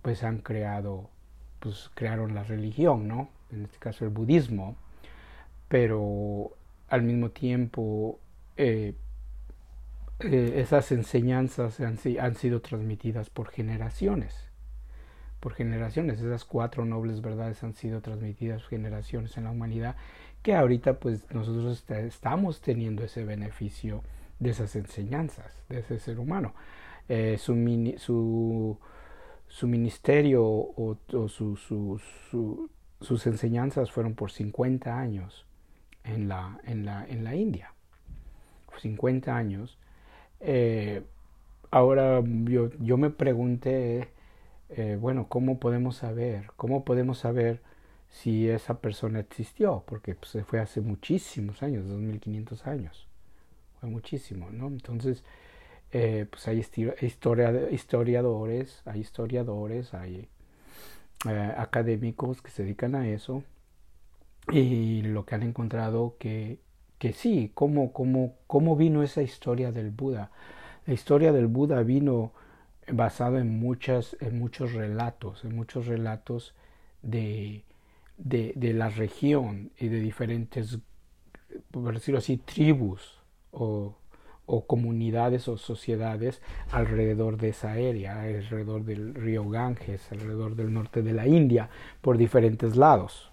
pues 0.00 0.22
han 0.22 0.38
creado, 0.38 1.10
pues 1.58 1.90
crearon 1.94 2.36
la 2.36 2.44
religión, 2.44 3.08
¿no? 3.08 3.30
En 3.50 3.64
este 3.64 3.76
caso 3.78 4.04
el 4.04 4.12
budismo, 4.12 4.76
pero 5.66 6.52
al 6.88 7.02
mismo 7.02 7.30
tiempo 7.30 8.20
eh, 8.56 8.94
eh, 10.20 10.52
esas 10.58 10.92
enseñanzas 10.92 11.80
han, 11.80 11.98
han, 12.20 12.36
sido 12.36 12.60
transmitidas 12.60 13.28
por 13.28 13.48
generaciones, 13.48 14.36
por 15.40 15.54
generaciones, 15.54 16.20
esas 16.20 16.44
cuatro 16.44 16.84
nobles 16.84 17.22
verdades 17.22 17.64
han 17.64 17.74
sido 17.74 18.02
transmitidas 18.02 18.64
generaciones 18.68 19.36
en 19.36 19.44
la 19.44 19.50
humanidad, 19.50 19.96
que 20.44 20.54
ahorita 20.54 21.00
pues 21.00 21.28
nosotros 21.34 21.84
estamos 21.90 22.60
teniendo 22.60 23.02
ese 23.02 23.24
beneficio 23.24 24.04
de 24.40 24.50
esas 24.50 24.74
enseñanzas, 24.74 25.62
de 25.68 25.78
ese 25.78 25.98
ser 26.00 26.18
humano. 26.18 26.54
Eh, 27.08 27.36
su, 27.38 27.54
su, 27.98 28.78
su, 29.46 29.68
ministerio 29.68 30.44
o, 30.44 30.96
o 31.12 31.28
su, 31.28 31.56
su, 31.56 32.00
su, 32.30 32.70
sus 33.00 33.26
enseñanzas 33.26 33.90
fueron 33.90 34.14
por 34.14 34.32
50 34.32 34.98
años 34.98 35.46
en 36.04 36.28
la, 36.28 36.60
en 36.64 36.84
la, 36.84 37.06
en 37.06 37.24
la 37.24 37.36
India. 37.36 37.72
50 38.80 39.36
años. 39.36 39.78
Eh, 40.40 41.02
ahora 41.70 42.22
yo, 42.44 42.70
yo, 42.78 42.96
me 42.96 43.10
pregunté, 43.10 44.08
eh, 44.70 44.96
bueno, 45.00 45.28
¿cómo 45.28 45.60
podemos 45.60 45.96
saber? 45.96 46.46
¿Cómo 46.56 46.84
podemos 46.84 47.18
saber 47.18 47.60
si 48.08 48.48
esa 48.48 48.80
persona 48.80 49.20
existió? 49.20 49.84
Porque 49.86 50.14
pues, 50.14 50.36
fue 50.46 50.60
hace 50.60 50.80
muchísimos 50.80 51.62
años, 51.62 51.88
2500 51.88 52.66
años. 52.66 53.06
Muchísimo, 53.82 54.50
¿no? 54.50 54.68
Entonces, 54.68 55.24
eh, 55.92 56.26
pues 56.30 56.46
hay 56.48 56.58
historiadores, 56.58 58.82
hay 58.84 59.00
historiadores, 59.00 59.94
hay 59.94 60.28
académicos 61.56 62.42
que 62.42 62.50
se 62.50 62.62
dedican 62.62 62.94
a 62.94 63.08
eso 63.08 63.42
y 64.50 65.02
lo 65.02 65.26
que 65.26 65.34
han 65.34 65.42
encontrado 65.42 66.16
que, 66.18 66.58
que 66.98 67.12
sí, 67.12 67.50
cómo, 67.54 67.92
cómo, 67.92 68.36
cómo 68.46 68.76
vino 68.76 69.02
esa 69.02 69.22
historia 69.22 69.72
del 69.72 69.90
Buda. 69.90 70.30
La 70.86 70.94
historia 70.94 71.32
del 71.32 71.46
Buda 71.46 71.82
vino 71.82 72.32
basada 72.92 73.40
en, 73.40 73.58
muchas, 73.58 74.16
en 74.20 74.38
muchos 74.38 74.72
relatos, 74.72 75.44
en 75.44 75.54
muchos 75.54 75.86
relatos 75.86 76.54
de, 77.02 77.64
de, 78.16 78.52
de 78.56 78.72
la 78.72 78.88
región 78.88 79.70
y 79.78 79.88
de 79.88 80.00
diferentes, 80.00 80.78
por 81.70 81.94
decirlo 81.94 82.18
así, 82.18 82.38
tribus 82.38 83.19
o, 83.52 83.94
o 84.46 84.66
comunidades 84.66 85.46
o 85.48 85.56
sociedades 85.56 86.42
alrededor 86.72 87.36
de 87.36 87.50
esa 87.50 87.72
área, 87.72 88.22
alrededor 88.22 88.84
del 88.84 89.14
río 89.14 89.48
Ganges, 89.48 90.10
alrededor 90.10 90.56
del 90.56 90.72
norte 90.72 91.02
de 91.02 91.12
la 91.12 91.26
India, 91.26 91.70
por 92.00 92.18
diferentes 92.18 92.76
lados. 92.76 93.30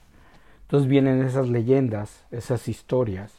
Entonces 0.63 0.87
vienen 0.87 1.23
esas 1.23 1.49
leyendas, 1.49 2.25
esas 2.29 2.67
historias, 2.67 3.33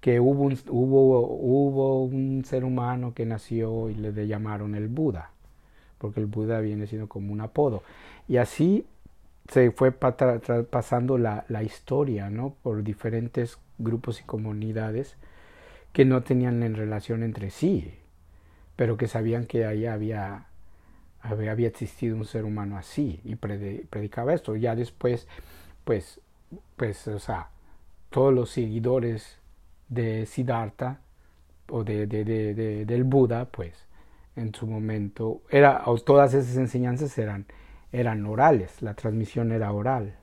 que 0.00 0.20
hubo 0.20 0.42
un, 0.42 0.58
hubo, 0.68 1.20
hubo 1.20 2.04
un 2.04 2.44
ser 2.44 2.64
humano 2.64 3.14
que 3.14 3.24
nació 3.24 3.88
y 3.88 3.94
le 3.94 4.26
llamaron 4.26 4.74
el 4.74 4.88
Buda, 4.88 5.30
porque 5.98 6.20
el 6.20 6.26
Buda 6.26 6.60
viene 6.60 6.86
siendo 6.86 7.08
como 7.08 7.32
un 7.32 7.40
apodo. 7.40 7.82
Y 8.26 8.38
así 8.38 8.84
se 9.48 9.70
fue 9.70 9.92
pasando 9.92 11.18
la, 11.18 11.44
la, 11.48 11.62
historia, 11.62 12.30
¿no? 12.30 12.54
Por 12.62 12.82
diferentes 12.82 13.58
grupos 13.78 14.20
y 14.20 14.24
comunidades 14.24 15.16
que 15.94 16.04
no 16.04 16.22
tenían 16.22 16.62
en 16.62 16.74
relación 16.74 17.22
entre 17.22 17.48
sí, 17.50 17.94
pero 18.76 18.98
que 18.98 19.08
sabían 19.08 19.46
que 19.46 19.64
ahí 19.64 19.86
había, 19.86 20.48
había, 21.22 21.68
existido 21.68 22.16
un 22.16 22.26
ser 22.26 22.44
humano 22.44 22.76
así 22.76 23.20
y 23.24 23.36
predicaba 23.36 24.34
esto. 24.34 24.56
Ya 24.56 24.74
después 24.74 25.26
pues, 25.84 26.20
pues, 26.76 27.06
o 27.08 27.18
sea, 27.18 27.50
todos 28.10 28.34
los 28.34 28.50
seguidores 28.50 29.38
de 29.88 30.26
Siddhartha 30.26 31.00
o 31.68 31.84
de, 31.84 32.06
de, 32.06 32.24
de, 32.24 32.84
del 32.84 33.04
Buda, 33.04 33.46
pues, 33.46 33.86
en 34.36 34.54
su 34.54 34.66
momento, 34.66 35.42
era, 35.50 35.84
todas 36.04 36.34
esas 36.34 36.56
enseñanzas 36.56 37.16
eran, 37.18 37.46
eran 37.92 38.26
orales, 38.26 38.82
la 38.82 38.94
transmisión 38.94 39.52
era 39.52 39.72
oral, 39.72 40.16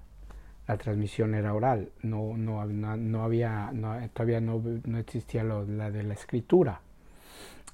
la 0.71 0.77
transmisión 0.77 1.35
era 1.35 1.53
oral, 1.53 1.89
no, 2.01 2.37
no, 2.37 2.65
no, 2.65 3.23
había, 3.23 3.73
todavía 4.13 4.39
no, 4.39 4.63
no 4.85 4.97
existía 4.99 5.43
lo, 5.43 5.65
la 5.65 5.91
de 5.91 6.03
la 6.03 6.13
escritura. 6.13 6.79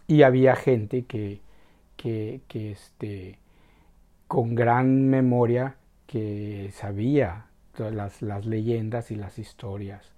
Y 0.08 0.24
había 0.24 0.56
gente 0.56 1.06
que, 1.06 1.39
que, 1.96 2.42
que 2.48 2.72
este, 2.72 3.38
con 4.27 4.56
gran 4.56 5.10
memoria 5.10 5.75
que 6.08 6.72
sabía 6.74 7.46
las, 7.77 8.24
las 8.24 8.48
leyendas 8.48 9.12
y 9.12 9.16
las 9.16 9.38
historias. 9.38 10.12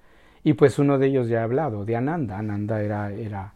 Y 0.45 0.53
pues 0.53 0.79
uno 0.79 0.97
de 0.97 1.07
ellos 1.07 1.27
ya 1.27 1.41
ha 1.41 1.43
hablado, 1.43 1.83
de 1.83 1.97
Ananda. 1.97 2.37
Ananda 2.37 2.81
era, 2.81 3.11
era, 3.11 3.53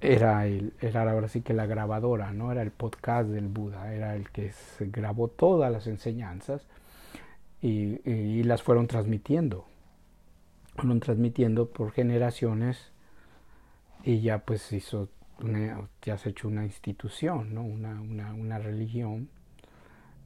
era, 0.00 0.46
el, 0.46 0.74
era 0.80 1.10
ahora 1.10 1.26
sí 1.26 1.40
que 1.40 1.54
la 1.54 1.66
grabadora, 1.66 2.32
¿no? 2.32 2.52
Era 2.52 2.62
el 2.62 2.70
podcast 2.70 3.30
del 3.30 3.48
Buda, 3.48 3.92
era 3.92 4.14
el 4.14 4.30
que 4.30 4.52
grabó 4.78 5.26
todas 5.26 5.72
las 5.72 5.88
enseñanzas 5.88 6.64
y, 7.62 8.42
las 8.42 8.62
fueron 8.62 8.86
transmitiendo. 8.86 9.66
Fueron 10.76 11.00
transmitiendo 11.00 11.66
por 11.66 11.92
generaciones 11.92 12.92
y 14.04 14.20
ya 14.20 14.38
pues 14.38 14.72
hizo 14.72 15.08
ya 16.02 16.18
se 16.18 16.30
hecho 16.30 16.48
una 16.48 16.64
institución, 16.64 17.54
¿no? 17.54 17.62
una, 17.62 17.98
una, 18.00 18.34
una 18.34 18.58
religión 18.58 19.30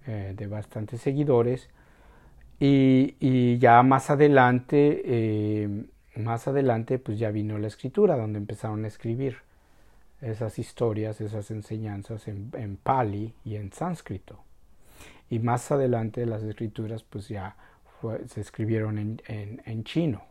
eh, 0.07 0.35
de 0.37 0.47
bastantes 0.49 1.01
seguidores 1.01 1.71
y, 2.61 3.17
y 3.21 3.59
ya 3.59 3.83
más 3.83 4.11
adelante, 4.11 5.03
eh, 5.05 5.87
más 6.17 6.47
adelante, 6.49 6.99
pues 6.99 7.19
ya 7.19 7.31
vino 7.31 7.59
la 7.59 7.67
escritura, 7.67 8.17
donde 8.17 8.39
empezaron 8.39 8.85
a 8.85 8.89
escribir 8.89 9.39
esas 10.21 10.59
historias, 10.59 11.21
esas 11.21 11.51
enseñanzas 11.51 12.29
en, 12.29 12.51
en 12.55 12.77
pali 12.77 13.35
y 13.45 13.57
en 13.57 13.73
sánscrito. 13.73 14.44
Y 15.31 15.39
más 15.39 15.71
adelante 15.71 16.27
las 16.27 16.43
escrituras, 16.43 17.03
pues 17.03 17.29
ya 17.29 17.57
se 18.27 18.41
escribieron 18.41 18.99
en, 18.99 19.23
en, 19.27 19.85
chino. 19.85 20.23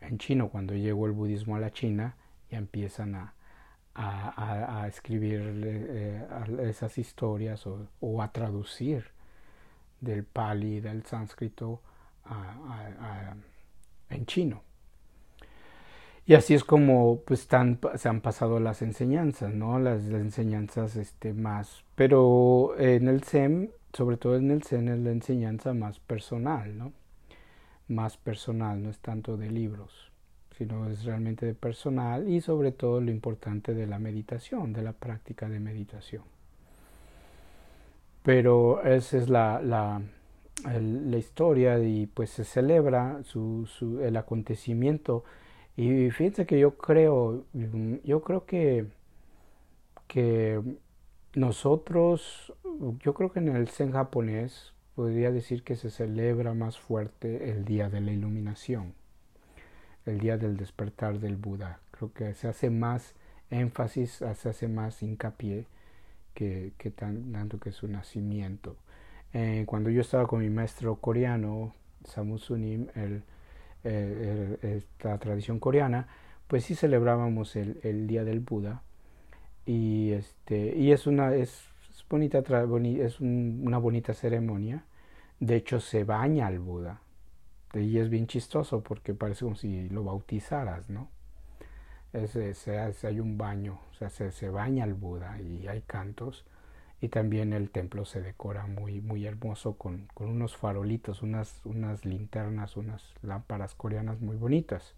En 0.00 0.18
chino, 0.18 0.48
cuando 0.48 0.74
llegó 0.74 1.06
el 1.06 1.12
budismo 1.12 1.56
a 1.56 1.60
la 1.60 1.72
China, 1.72 2.16
ya 2.50 2.58
empiezan 2.58 3.16
a, 3.16 3.34
a, 3.94 4.82
a, 4.82 4.86
escribir 4.86 5.40
eh, 5.64 6.26
esas 6.62 6.96
historias 6.98 7.66
o, 7.66 7.88
o 8.00 8.22
a 8.22 8.32
traducir 8.32 9.06
del 10.00 10.24
pali, 10.24 10.80
del 10.80 11.04
sánscrito 11.04 11.80
en 14.10 14.26
chino. 14.26 14.62
Y 16.26 16.34
así 16.34 16.54
es 16.54 16.64
como 16.64 17.20
pues 17.26 17.40
se 17.40 18.08
han 18.08 18.20
pasado 18.22 18.58
las 18.58 18.80
enseñanzas, 18.80 19.52
¿no? 19.52 19.78
Las, 19.78 20.04
enseñanzas 20.06 20.96
este, 20.96 21.34
más, 21.34 21.84
pero 21.94 22.74
en 22.78 23.08
el 23.08 23.22
Zen, 23.24 23.72
sobre 23.94 24.16
todo 24.16 24.36
en 24.36 24.50
el 24.50 24.62
Zen 24.62 24.88
es 24.88 24.98
la 24.98 25.12
enseñanza 25.12 25.72
más 25.72 26.00
personal, 26.00 26.76
¿no? 26.76 26.92
Más 27.88 28.16
personal, 28.16 28.82
no 28.82 28.90
es 28.90 28.98
tanto 28.98 29.36
de 29.36 29.50
libros, 29.50 30.12
sino 30.56 30.88
es 30.90 31.04
realmente 31.04 31.46
de 31.46 31.54
personal 31.54 32.28
y 32.28 32.40
sobre 32.40 32.72
todo 32.72 33.00
lo 33.00 33.10
importante 33.10 33.74
de 33.74 33.86
la 33.86 33.98
meditación, 33.98 34.72
de 34.72 34.82
la 34.82 34.92
práctica 34.92 35.48
de 35.48 35.60
meditación 35.60 36.24
pero 38.24 38.82
esa 38.82 39.18
es 39.18 39.28
la, 39.28 39.60
la, 39.60 40.00
la 40.64 41.16
historia 41.18 41.78
y 41.78 42.06
pues 42.06 42.30
se 42.30 42.44
celebra 42.44 43.22
su, 43.22 43.66
su, 43.66 44.00
el 44.00 44.16
acontecimiento 44.16 45.24
y 45.76 46.10
fíjense 46.10 46.46
que 46.46 46.58
yo 46.58 46.76
creo 46.78 47.44
yo 48.02 48.22
creo 48.22 48.46
que 48.46 48.86
que 50.08 50.58
nosotros 51.34 52.52
yo 53.00 53.14
creo 53.14 53.32
que 53.32 53.40
en 53.40 53.48
el 53.48 53.68
zen 53.68 53.92
japonés 53.92 54.72
podría 54.94 55.30
decir 55.30 55.62
que 55.62 55.76
se 55.76 55.90
celebra 55.90 56.54
más 56.54 56.78
fuerte 56.78 57.50
el 57.50 57.64
día 57.64 57.88
de 57.88 58.00
la 58.00 58.12
iluminación 58.12 58.94
el 60.06 60.18
día 60.18 60.36
del 60.36 60.56
despertar 60.56 61.18
del 61.18 61.36
Buda 61.36 61.80
creo 61.90 62.12
que 62.12 62.34
se 62.34 62.48
hace 62.48 62.70
más 62.70 63.14
énfasis 63.50 64.22
se 64.34 64.48
hace 64.48 64.68
más 64.68 65.02
hincapié 65.02 65.66
que, 66.34 66.92
tanto 66.96 67.58
que 67.58 67.72
su 67.72 67.88
nacimiento. 67.88 68.76
Eh, 69.32 69.64
cuando 69.66 69.90
yo 69.90 70.00
estaba 70.00 70.26
con 70.26 70.40
mi 70.40 70.50
maestro 70.50 70.96
coreano, 70.96 71.72
Samu 72.04 72.38
Sunim, 72.38 72.88
el, 72.94 73.22
esta 74.62 75.18
tradición 75.18 75.58
coreana, 75.58 76.08
pues 76.46 76.64
sí 76.64 76.74
celebrábamos 76.74 77.56
el, 77.56 77.80
el, 77.82 78.06
día 78.06 78.24
del 78.24 78.40
Buda 78.40 78.82
y 79.66 80.12
este 80.12 80.76
y 80.76 80.92
es 80.92 81.06
una 81.06 81.34
es, 81.34 81.64
bonita 82.08 82.38
es 82.38 83.20
una 83.20 83.78
bonita 83.78 84.14
ceremonia. 84.14 84.84
De 85.40 85.56
hecho 85.56 85.80
se 85.80 86.04
baña 86.04 86.46
al 86.46 86.58
Buda 86.58 87.00
y 87.74 87.98
es 87.98 88.08
bien 88.08 88.26
chistoso 88.26 88.82
porque 88.82 89.14
parece 89.14 89.44
como 89.44 89.56
si 89.56 89.88
lo 89.88 90.04
bautizaras, 90.04 90.88
¿no? 90.90 91.08
se, 92.26 92.78
hace, 92.78 93.06
hay 93.06 93.20
un 93.20 93.36
baño, 93.36 93.80
o 93.90 93.94
sea, 93.94 94.08
se, 94.08 94.30
se, 94.30 94.48
baña 94.48 94.84
el 94.84 94.94
Buda 94.94 95.40
y 95.40 95.66
hay 95.66 95.82
cantos. 95.82 96.44
Y 97.00 97.08
también 97.08 97.52
el 97.52 97.70
templo 97.70 98.06
se 98.06 98.22
decora 98.22 98.66
muy, 98.66 99.00
muy 99.00 99.26
hermoso 99.26 99.76
con, 99.76 100.08
con 100.14 100.28
unos 100.28 100.56
farolitos, 100.56 101.22
unas, 101.22 101.60
unas 101.64 102.06
linternas, 102.06 102.76
unas 102.76 103.12
lámparas 103.20 103.74
coreanas 103.74 104.20
muy 104.20 104.36
bonitas. 104.36 104.94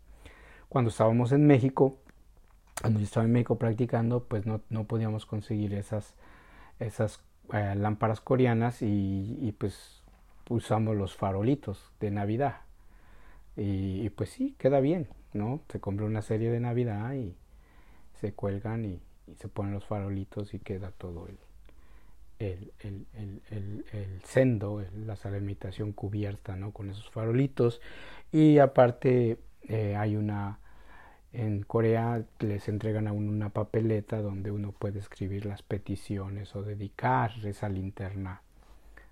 Cuando 0.68 0.90
estábamos 0.90 1.32
en 1.32 1.46
México, 1.46 1.96
cuando 2.80 3.00
yo 3.00 3.04
estaba 3.04 3.24
en 3.24 3.32
México 3.32 3.58
practicando, 3.58 4.24
pues 4.24 4.46
no, 4.46 4.60
no 4.68 4.84
podíamos 4.84 5.26
conseguir 5.26 5.74
esas, 5.74 6.14
esas 6.78 7.20
eh, 7.52 7.74
lámparas 7.76 8.20
coreanas 8.20 8.82
y, 8.82 9.38
y, 9.40 9.52
pues 9.52 10.02
usamos 10.48 10.96
los 10.96 11.16
farolitos 11.16 11.92
de 12.00 12.10
Navidad. 12.10 12.60
Y, 13.56 14.02
y, 14.04 14.10
pues 14.10 14.30
sí, 14.30 14.54
queda 14.58 14.80
bien. 14.80 15.08
¿no? 15.36 15.60
Se 15.68 15.80
compra 15.80 16.06
una 16.06 16.22
serie 16.22 16.50
de 16.50 16.60
Navidad 16.60 17.14
y 17.14 17.36
se 18.20 18.32
cuelgan 18.32 18.84
y, 18.84 19.00
se 19.36 19.48
ponen 19.48 19.72
los 19.72 19.84
farolitos 19.84 20.54
y 20.54 20.60
queda 20.60 20.92
todo 20.92 21.26
el, 21.26 21.36
el, 22.38 22.72
el, 22.78 23.06
el, 23.50 23.84
el 23.92 24.22
sendo, 24.22 24.84
la 25.04 25.16
sala 25.16 25.34
de 25.34 25.40
meditación 25.40 25.92
cubierta 25.92 26.54
¿no? 26.54 26.70
con 26.70 26.90
esos 26.90 27.10
farolitos 27.10 27.80
y 28.30 28.58
aparte 28.58 29.40
eh, 29.68 29.96
hay 29.96 30.14
una 30.14 30.60
en 31.36 31.62
Corea 31.62 32.24
les 32.40 32.66
entregan 32.68 33.06
a 33.08 33.12
uno 33.12 33.30
una 33.30 33.50
papeleta 33.50 34.22
donde 34.22 34.50
uno 34.50 34.72
puede 34.72 35.00
escribir 35.00 35.44
las 35.44 35.62
peticiones 35.62 36.56
o 36.56 36.62
dedicar 36.62 37.30
esa 37.44 37.68
linterna 37.68 38.40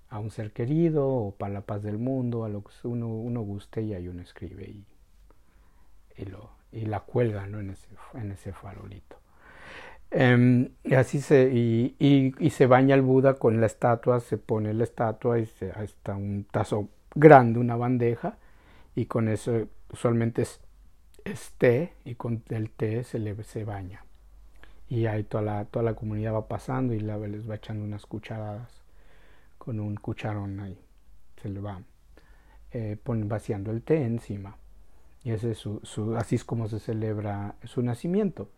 a 0.09 0.19
un 0.21 0.31
ser 0.31 0.53
querido 0.53 1.07
o 1.07 1.31
para 1.33 1.53
la 1.53 1.61
paz 1.61 1.83
del 1.83 1.99
mundo, 1.99 2.45
a 2.45 2.49
lo 2.49 2.65
que 2.65 2.71
uno, 2.85 3.09
uno 3.09 3.43
guste 3.43 3.83
y 3.83 3.93
ahí 3.93 4.09
uno 4.09 4.23
escribe 4.23 4.65
y, 4.65 4.87
y, 6.17 6.25
lo, 6.25 6.51
y 6.73 6.87
la 6.87 7.01
cuelga 7.01 7.47
¿no? 7.47 7.61
en, 7.61 7.71
ese, 7.71 7.89
en 8.15 8.33
ese 8.33 8.53
farolito. 8.53 9.19
Em, 10.11 10.71
y 10.83 10.95
así 10.95 11.21
se, 11.21 11.51
y, 11.53 11.95
y, 11.99 12.51
se 12.51 12.67
baña 12.67 12.95
el 12.95 13.03
Buda 13.03 13.35
con 13.35 13.61
la 13.61 13.67
estatua, 13.67 14.21
se 14.21 14.39
pone 14.39 14.73
la 14.73 14.85
estatua 14.85 15.41
y 15.41 15.47
se, 15.47 15.73
está 15.83 16.15
un 16.15 16.47
tazo 16.51 16.89
grande, 17.15 17.59
una 17.59 17.77
bandeja, 17.77 18.39
y 18.95 19.07
con 19.07 19.29
eso 19.29 19.67
usualmente 19.93 20.43
es, 20.43 20.61
té, 21.59 21.93
y 22.05 22.15
con 22.15 22.43
el 22.51 22.71
té 22.71 23.05
se 23.05 23.19
le 23.19 23.43
se 23.45 23.65
baña. 23.65 24.05
Y 24.89 25.07
ahí 25.07 25.25
toda 25.25 25.43
la, 25.43 25.65
toda 25.65 25.83
la 25.83 25.95
comunidad 25.95 26.35
va 26.35 26.47
pasando 26.47 26.95
y 26.95 27.01
les 27.01 27.49
va 27.49 27.55
echando 27.55 27.85
unas 27.85 28.07
cucharadas 28.07 28.83
con 29.59 29.81
un 29.81 29.97
cucharón 29.97 30.61
ahí. 30.61 30.79
Se 31.43 31.49
le 31.49 31.61
va 31.61 31.81
eh, 32.73 32.99
vaciando 33.05 33.71
el 33.71 33.83
té 33.83 34.03
encima. 34.05 34.57
Y 35.25 35.31
ese 35.31 35.53
es 35.53 35.59
su, 35.59 35.81
su, 35.83 36.17
así 36.17 36.35
es 36.35 36.45
como 36.45 36.69
se 36.69 36.79
celebra 36.79 37.55
su 37.65 37.81
nacimiento. 37.83 38.51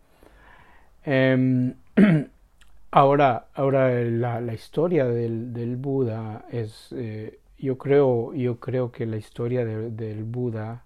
Em, 1.05 1.75
ahora, 2.91 3.47
ahora 3.53 3.89
la, 4.03 4.41
la 4.41 4.53
historia 4.53 5.05
del, 5.05 5.53
del, 5.53 5.77
Buda 5.77 6.45
es, 6.51 6.89
eh, 6.91 7.39
yo, 7.57 7.77
creo, 7.77 8.33
yo 8.33 8.59
creo 8.59 8.91
que 8.91 9.05
la 9.05 9.15
historia 9.15 9.63
del 9.63 10.25
Buda, 10.25 10.83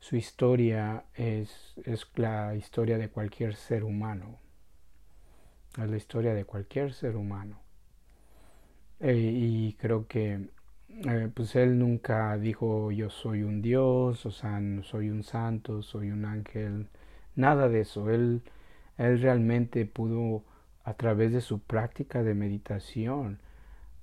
su 0.00 0.16
historia 0.16 1.04
es, 1.14 1.74
es 1.84 2.06
la 2.16 2.54
historia 2.54 2.98
de 2.98 3.08
cualquier 3.08 3.54
ser 3.54 3.84
humano. 3.84 4.38
Es 5.78 5.88
la 5.90 5.96
historia 5.96 6.34
de 6.34 6.44
cualquier 6.44 6.92
ser 6.92 7.16
humano. 7.16 7.60
Eh, 9.00 9.14
y 9.14 9.72
creo 9.74 10.06
que 10.06 10.48
eh, 11.08 11.30
pues 11.34 11.54
él 11.56 11.78
nunca 11.78 12.36
dijo 12.38 12.90
yo 12.90 13.10
soy 13.10 13.42
un 13.42 13.60
dios, 13.60 14.24
o 14.24 14.30
sea, 14.30 14.60
soy 14.82 15.10
un 15.10 15.22
santo, 15.22 15.82
soy 15.82 16.10
un 16.10 16.24
ángel, 16.24 16.88
nada 17.34 17.68
de 17.68 17.80
eso. 17.80 18.10
Él 18.10 18.42
él 18.98 19.20
realmente 19.20 19.84
pudo, 19.86 20.44
a 20.84 20.94
través 20.94 21.32
de 21.32 21.40
su 21.40 21.60
práctica 21.60 22.22
de 22.22 22.34
meditación, 22.34 23.40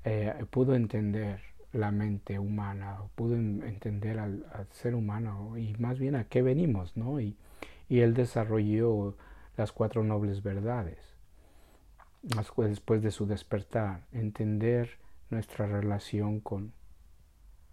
eh, 0.04 0.46
pudo 0.50 0.76
entender 0.76 1.42
la 1.74 1.92
mente 1.92 2.40
humana, 2.40 2.98
pudo 3.16 3.36
entender 3.36 4.20
al, 4.20 4.46
ser 4.72 4.96
humano 4.96 5.58
y 5.58 5.76
más 5.80 6.00
bien 6.00 6.16
a 6.16 6.24
qué 6.26 6.42
venimos, 6.42 6.96
¿no? 6.96 7.20
Y, 7.20 7.36
y 7.90 8.00
él 8.00 8.14
desarrolló 8.14 9.16
las 9.58 9.72
cuatro 9.72 10.04
nobles 10.04 10.42
verdades 10.44 10.98
después 12.22 13.02
de 13.04 13.12
su 13.12 13.26
despertar, 13.26 14.06
entender 14.14 14.98
nuestra 15.30 15.68
relación 15.68 16.40
con 16.40 16.72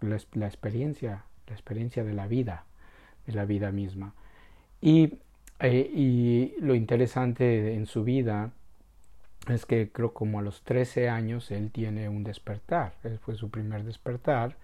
la, 0.01 0.17
experiencia, 0.45 1.23
la 1.47 1.53
experiencia 1.53 2.03
de 2.03 2.13
la 2.13 2.27
vida, 2.27 2.65
de 3.25 3.33
la 3.33 3.45
vida 3.45 3.71
misma. 3.71 4.13
Y 4.81 5.19
eh, 5.61 5.91
y 5.93 6.55
lo 6.59 6.73
interesante 6.73 7.75
en 7.75 7.85
su 7.85 8.03
vida 8.03 8.51
es 9.49 9.65
que 9.65 9.91
creo 9.91 10.13
como 10.13 10.39
a 10.39 10.41
los 10.41 10.61
13 10.63 11.09
años 11.09 11.51
él 11.51 11.71
tiene 11.71 12.09
un 12.09 12.23
despertar. 12.23 12.93
Él 13.03 13.19
fue 13.19 13.35
su 13.35 13.49
primer 13.49 13.83
despertar, 13.83 14.57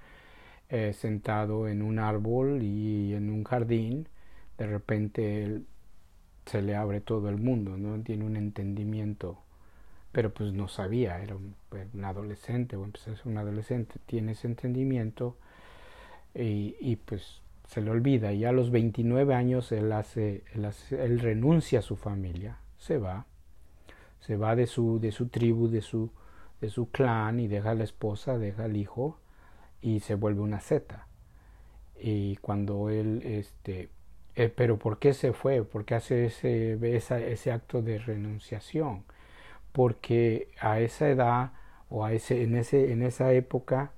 eh, 0.70 0.94
sentado 0.94 1.68
en 1.68 1.82
un 1.82 2.00
árbol 2.00 2.62
y 2.62 3.14
en 3.14 3.30
un 3.30 3.44
jardín. 3.44 4.08
De 4.58 4.68
repente 4.68 5.44
él, 5.44 5.66
se 6.48 6.62
le 6.62 6.76
abre 6.76 7.02
todo 7.02 7.30
el 7.30 7.38
mundo, 7.38 7.78
¿no? 7.78 8.02
Tiene 8.02 8.26
un 8.26 8.36
entendimiento, 8.36 9.40
pero 10.12 10.34
pues 10.34 10.54
no 10.54 10.68
sabía, 10.68 11.22
era 11.22 11.36
un, 11.36 11.56
adolescente 12.04 12.76
o 12.76 12.86
empezó 12.86 13.12
a 13.12 13.16
ser 13.16 13.28
un 13.28 13.38
adolescente, 13.38 14.00
tiene 14.06 14.32
ese 14.32 14.48
entendimiento 14.48 15.38
y, 16.34 16.96
pues 16.98 17.42
se 17.68 17.82
le 17.82 17.92
olvida 17.92 18.32
y 18.32 18.46
a 18.46 18.54
los 18.54 18.72
29 18.72 19.34
años 19.34 19.72
él, 19.74 19.92
hace, 19.92 20.44
él, 20.92 21.20
renuncia 21.20 21.80
a 21.80 21.82
su 21.82 21.98
familia, 21.98 22.60
se 22.78 22.98
va, 22.98 23.26
se 24.20 24.38
va 24.38 24.56
de 24.56 24.68
su, 24.68 25.00
de 25.00 25.12
su 25.12 25.28
tribu, 25.30 25.68
de 25.70 25.82
su, 25.82 26.12
de 26.62 26.70
su 26.70 26.90
clan 26.90 27.40
y 27.40 27.48
deja 27.48 27.72
a 27.72 27.76
la 27.76 27.84
esposa, 27.84 28.38
deja 28.38 28.66
al 28.66 28.78
hijo 28.78 29.20
y 29.82 30.00
se 30.02 30.16
vuelve 30.16 30.42
una 30.42 30.60
zeta. 30.60 31.08
Y 32.00 32.38
cuando 32.38 32.90
él, 32.90 33.22
este, 33.24 33.90
eh, 34.36 34.50
pero 34.50 34.78
¿por 34.78 35.00
qué 35.00 35.14
se 35.14 35.34
fue? 35.34 35.64
¿Por 35.64 35.86
qué 35.86 35.96
hace 35.96 36.26
ese, 36.26 36.78
ese 36.96 37.52
acto 37.52 37.82
de 37.82 38.00
renunciación? 38.00 39.04
Porque 39.72 40.50
a 40.60 40.80
esa 40.80 41.10
edad 41.10 41.52
o 41.90 42.06
a 42.06 42.14
ese, 42.14 42.44
en, 42.44 42.56
ese, 42.56 42.92
en 42.92 43.04
esa 43.04 43.32
época 43.34 43.92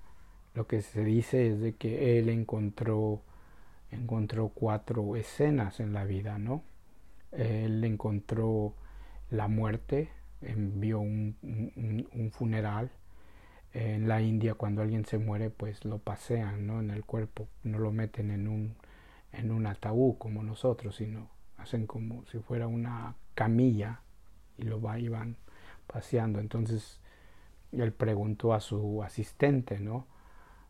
lo 0.53 0.67
que 0.67 0.81
se 0.81 1.03
dice 1.03 1.47
es 1.47 1.59
de 1.61 1.75
que 1.75 2.19
él 2.19 2.29
encontró 2.29 3.21
encontró 3.91 4.49
cuatro 4.49 5.15
escenas 5.15 5.79
en 5.79 5.93
la 5.93 6.03
vida, 6.03 6.37
¿no? 6.37 6.63
Él 7.31 7.83
encontró 7.83 8.73
la 9.29 9.47
muerte, 9.47 10.09
vio 10.41 10.99
un, 10.99 11.35
un, 12.13 12.31
funeral. 12.31 12.91
En 13.73 14.07
la 14.07 14.21
India 14.21 14.55
cuando 14.55 14.81
alguien 14.81 15.05
se 15.05 15.19
muere 15.19 15.51
pues 15.51 15.85
lo 15.85 15.99
pasean 15.99 16.65
¿no? 16.65 16.79
en 16.79 16.89
el 16.89 17.05
cuerpo, 17.05 17.47
no 17.63 17.77
lo 17.77 17.91
meten 17.91 18.31
en 18.31 18.47
un, 18.47 18.75
en 19.31 19.51
un 19.51 19.67
ataúd 19.67 20.17
como 20.17 20.41
nosotros, 20.41 20.95
sino 20.95 21.29
hacen 21.57 21.85
como 21.85 22.25
si 22.25 22.39
fuera 22.39 22.65
una 22.65 23.15
camilla 23.35 24.01
y 24.57 24.63
lo 24.63 24.81
va, 24.81 24.97
van 25.09 25.37
paseando. 25.85 26.39
Entonces 26.39 26.99
él 27.71 27.93
preguntó 27.93 28.53
a 28.53 28.59
su 28.59 29.03
asistente, 29.03 29.79
¿no? 29.79 30.07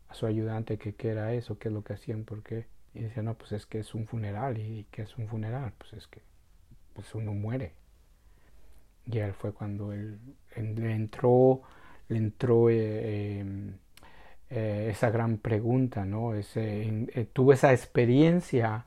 a 0.08 0.14
su 0.14 0.26
ayudante 0.26 0.76
que 0.76 0.94
qué 0.94 1.10
era 1.10 1.32
eso, 1.32 1.58
qué 1.58 1.68
es 1.68 1.74
lo 1.74 1.82
que 1.84 1.94
hacían, 1.94 2.24
por 2.24 2.42
qué 2.42 2.66
y 2.94 3.00
decía, 3.02 3.22
no, 3.22 3.34
pues 3.34 3.52
es 3.52 3.66
que 3.66 3.78
es 3.78 3.94
un 3.94 4.06
funeral. 4.06 4.58
¿Y 4.58 4.86
qué 4.90 5.02
es 5.02 5.16
un 5.16 5.28
funeral? 5.28 5.72
Pues 5.78 5.92
es 5.92 6.06
que 6.08 6.22
pues 6.94 7.14
uno 7.14 7.32
muere. 7.32 7.74
Y 9.06 9.18
él 9.18 9.32
fue 9.32 9.52
cuando 9.52 9.92
él, 9.92 10.18
le 10.56 10.94
entró, 10.94 11.62
le 12.08 12.18
entró 12.18 12.70
eh, 12.70 13.40
em, 13.40 13.74
eh, 14.50 14.88
esa 14.90 15.10
gran 15.10 15.38
pregunta, 15.38 16.04
¿no? 16.04 16.34
Ese, 16.34 17.06
eh, 17.14 17.26
tuvo 17.32 17.52
esa 17.52 17.72
experiencia 17.72 18.86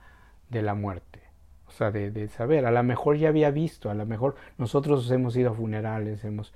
de 0.49 0.61
la 0.61 0.75
muerte. 0.75 1.21
O 1.67 1.71
sea, 1.71 1.91
de, 1.91 2.27
saber, 2.27 2.65
a 2.65 2.71
lo 2.71 2.83
mejor 2.83 3.17
ya 3.17 3.29
había 3.29 3.49
visto, 3.51 3.89
a 3.89 3.95
lo 3.95 4.05
mejor 4.05 4.35
nosotros 4.57 5.09
hemos 5.11 5.35
ido 5.35 5.51
a 5.51 5.55
funerales, 5.55 6.23
hemos, 6.23 6.53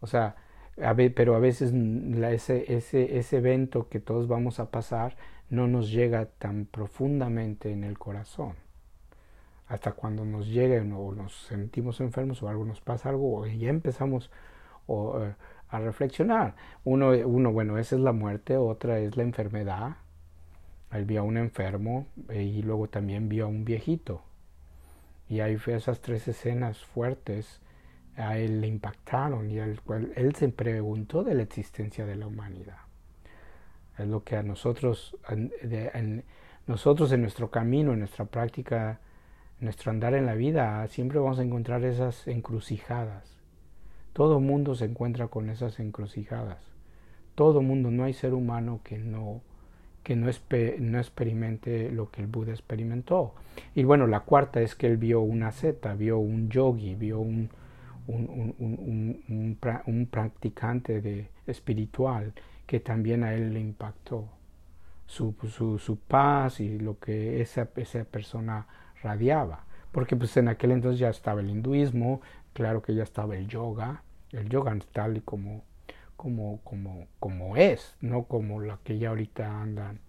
o 0.00 0.06
sea, 0.06 0.36
pero 1.14 1.34
a 1.34 1.38
veces 1.38 1.72
ese, 1.74 2.74
ese, 2.74 3.18
ese 3.18 3.36
evento 3.36 3.88
que 3.88 4.00
todos 4.00 4.26
vamos 4.26 4.60
a 4.60 4.70
pasar 4.70 5.16
no 5.50 5.68
nos 5.68 5.90
llega 5.92 6.26
tan 6.26 6.66
profundamente 6.66 7.72
en 7.72 7.84
el 7.84 7.98
corazón. 7.98 8.63
Hasta 9.66 9.92
cuando 9.92 10.24
nos 10.24 10.46
llegue 10.48 10.80
o 10.80 11.12
nos 11.12 11.34
sentimos 11.46 12.00
enfermos 12.00 12.42
o 12.42 12.48
algo 12.48 12.64
nos 12.64 12.80
pasa 12.80 13.08
algo 13.08 13.46
y 13.46 13.58
ya 13.58 13.70
empezamos 13.70 14.30
eh, 14.88 15.34
a 15.68 15.78
reflexionar. 15.78 16.54
Uno, 16.84 17.10
uno, 17.10 17.52
bueno, 17.52 17.78
esa 17.78 17.96
es 17.96 18.02
la 18.02 18.12
muerte, 18.12 18.56
otra 18.56 18.98
es 18.98 19.16
la 19.16 19.22
enfermedad. 19.22 19.96
Él 20.92 21.06
vio 21.06 21.20
a 21.20 21.24
un 21.24 21.38
enfermo 21.38 22.06
eh, 22.28 22.42
y 22.42 22.62
luego 22.62 22.88
también 22.88 23.28
vio 23.28 23.46
a 23.46 23.48
un 23.48 23.64
viejito. 23.64 24.22
Y 25.28 25.40
ahí 25.40 25.56
fue 25.56 25.74
esas 25.74 26.00
tres 26.00 26.28
escenas 26.28 26.84
fuertes 26.84 27.60
a 28.16 28.38
él 28.38 28.60
le 28.60 28.68
impactaron 28.68 29.50
y 29.50 29.58
él, 29.58 29.80
él 30.14 30.34
se 30.34 30.48
preguntó 30.48 31.24
de 31.24 31.34
la 31.34 31.42
existencia 31.42 32.06
de 32.06 32.16
la 32.16 32.26
humanidad. 32.26 32.78
Es 33.98 34.06
lo 34.06 34.24
que 34.24 34.36
a 34.36 34.42
nosotros, 34.42 35.16
en, 35.28 36.24
nosotros 36.66 37.12
en 37.12 37.22
nuestro 37.22 37.50
camino, 37.50 37.92
en 37.92 38.00
nuestra 38.00 38.24
práctica, 38.24 38.90
en 38.90 38.98
nuestro 39.64 39.90
andar 39.90 40.14
en 40.14 40.26
la 40.26 40.34
vida, 40.34 40.86
siempre 40.88 41.18
vamos 41.18 41.38
a 41.38 41.42
encontrar 41.42 41.84
esas 41.84 42.26
encrucijadas. 42.28 43.40
Todo 44.12 44.38
mundo 44.38 44.74
se 44.74 44.84
encuentra 44.84 45.28
con 45.28 45.50
esas 45.50 45.80
encrucijadas. 45.80 46.58
Todo 47.34 47.62
mundo, 47.62 47.90
no 47.90 48.04
hay 48.04 48.12
ser 48.12 48.32
humano 48.32 48.80
que 48.84 48.98
no, 48.98 49.40
que 50.04 50.14
no, 50.14 50.26
no 50.26 50.98
experimente 50.98 51.90
lo 51.90 52.10
que 52.10 52.20
el 52.20 52.28
Buda 52.28 52.52
experimentó. 52.52 53.34
Y 53.74 53.82
bueno, 53.84 54.06
la 54.06 54.20
cuarta 54.20 54.60
es 54.60 54.74
que 54.74 54.86
él 54.86 54.98
vio 54.98 55.20
una 55.20 55.50
seta, 55.50 55.94
vio 55.94 56.18
un 56.18 56.48
yogi, 56.48 56.94
vio 56.94 57.18
un, 57.18 57.50
un, 58.06 58.54
un, 58.58 59.24
un, 59.28 59.58
un 59.86 60.06
practicante 60.06 61.00
de, 61.00 61.28
espiritual 61.46 62.32
que 62.66 62.80
también 62.80 63.24
a 63.24 63.34
él 63.34 63.52
le 63.52 63.60
impactó 63.60 64.28
su, 65.06 65.34
su, 65.48 65.78
su 65.78 65.98
paz 65.98 66.60
y 66.60 66.78
lo 66.78 66.98
que 66.98 67.40
esa, 67.40 67.68
esa 67.76 68.04
persona 68.04 68.66
radiaba. 69.04 69.64
Porque 69.92 70.16
pues 70.16 70.36
en 70.36 70.48
aquel 70.48 70.72
entonces 70.72 70.98
ya 70.98 71.10
estaba 71.10 71.40
el 71.40 71.50
hinduismo, 71.50 72.20
claro 72.52 72.82
que 72.82 72.94
ya 72.94 73.04
estaba 73.04 73.36
el 73.36 73.46
yoga, 73.46 74.02
el 74.32 74.48
yoga 74.48 74.76
tal 74.92 75.18
y 75.18 75.20
como 75.20 75.62
como, 76.16 76.60
como, 76.64 77.06
como 77.20 77.56
es, 77.56 77.96
no 78.00 78.24
como 78.24 78.60
la 78.60 78.78
que 78.82 78.98
ya 78.98 79.10
ahorita 79.10 79.60
andan 79.60 80.00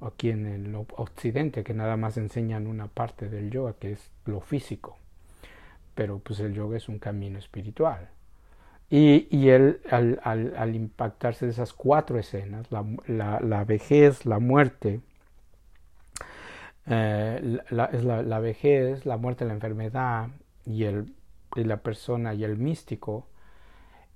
aquí 0.00 0.30
en 0.30 0.46
el 0.46 0.74
occidente, 0.74 1.64
que 1.64 1.72
nada 1.72 1.96
más 1.96 2.18
enseñan 2.18 2.66
una 2.66 2.88
parte 2.88 3.28
del 3.28 3.50
yoga, 3.50 3.74
que 3.78 3.92
es 3.92 4.10
lo 4.26 4.40
físico. 4.40 4.98
Pero 5.94 6.18
pues 6.18 6.40
el 6.40 6.52
yoga 6.52 6.76
es 6.76 6.88
un 6.88 6.98
camino 6.98 7.38
espiritual. 7.38 8.10
Y, 8.90 9.28
y 9.30 9.48
él, 9.48 9.80
al, 9.90 10.20
al, 10.22 10.74
impactarse 10.74 11.46
de 11.46 11.52
esas 11.52 11.72
cuatro 11.72 12.18
escenas, 12.18 12.70
la, 12.70 12.84
la 13.40 13.64
vejez, 13.64 14.26
la 14.26 14.38
muerte, 14.38 15.00
eh, 16.86 17.58
la, 17.70 17.86
es 17.86 18.04
la, 18.04 18.38
vejez, 18.38 19.06
la 19.06 19.16
muerte, 19.16 19.44
la 19.44 19.54
enfermedad 19.54 20.28
y, 20.64 20.84
el, 20.84 21.14
y 21.56 21.64
la 21.64 21.78
persona 21.78 22.34
y 22.34 22.44
el 22.44 22.56
místico, 22.56 23.26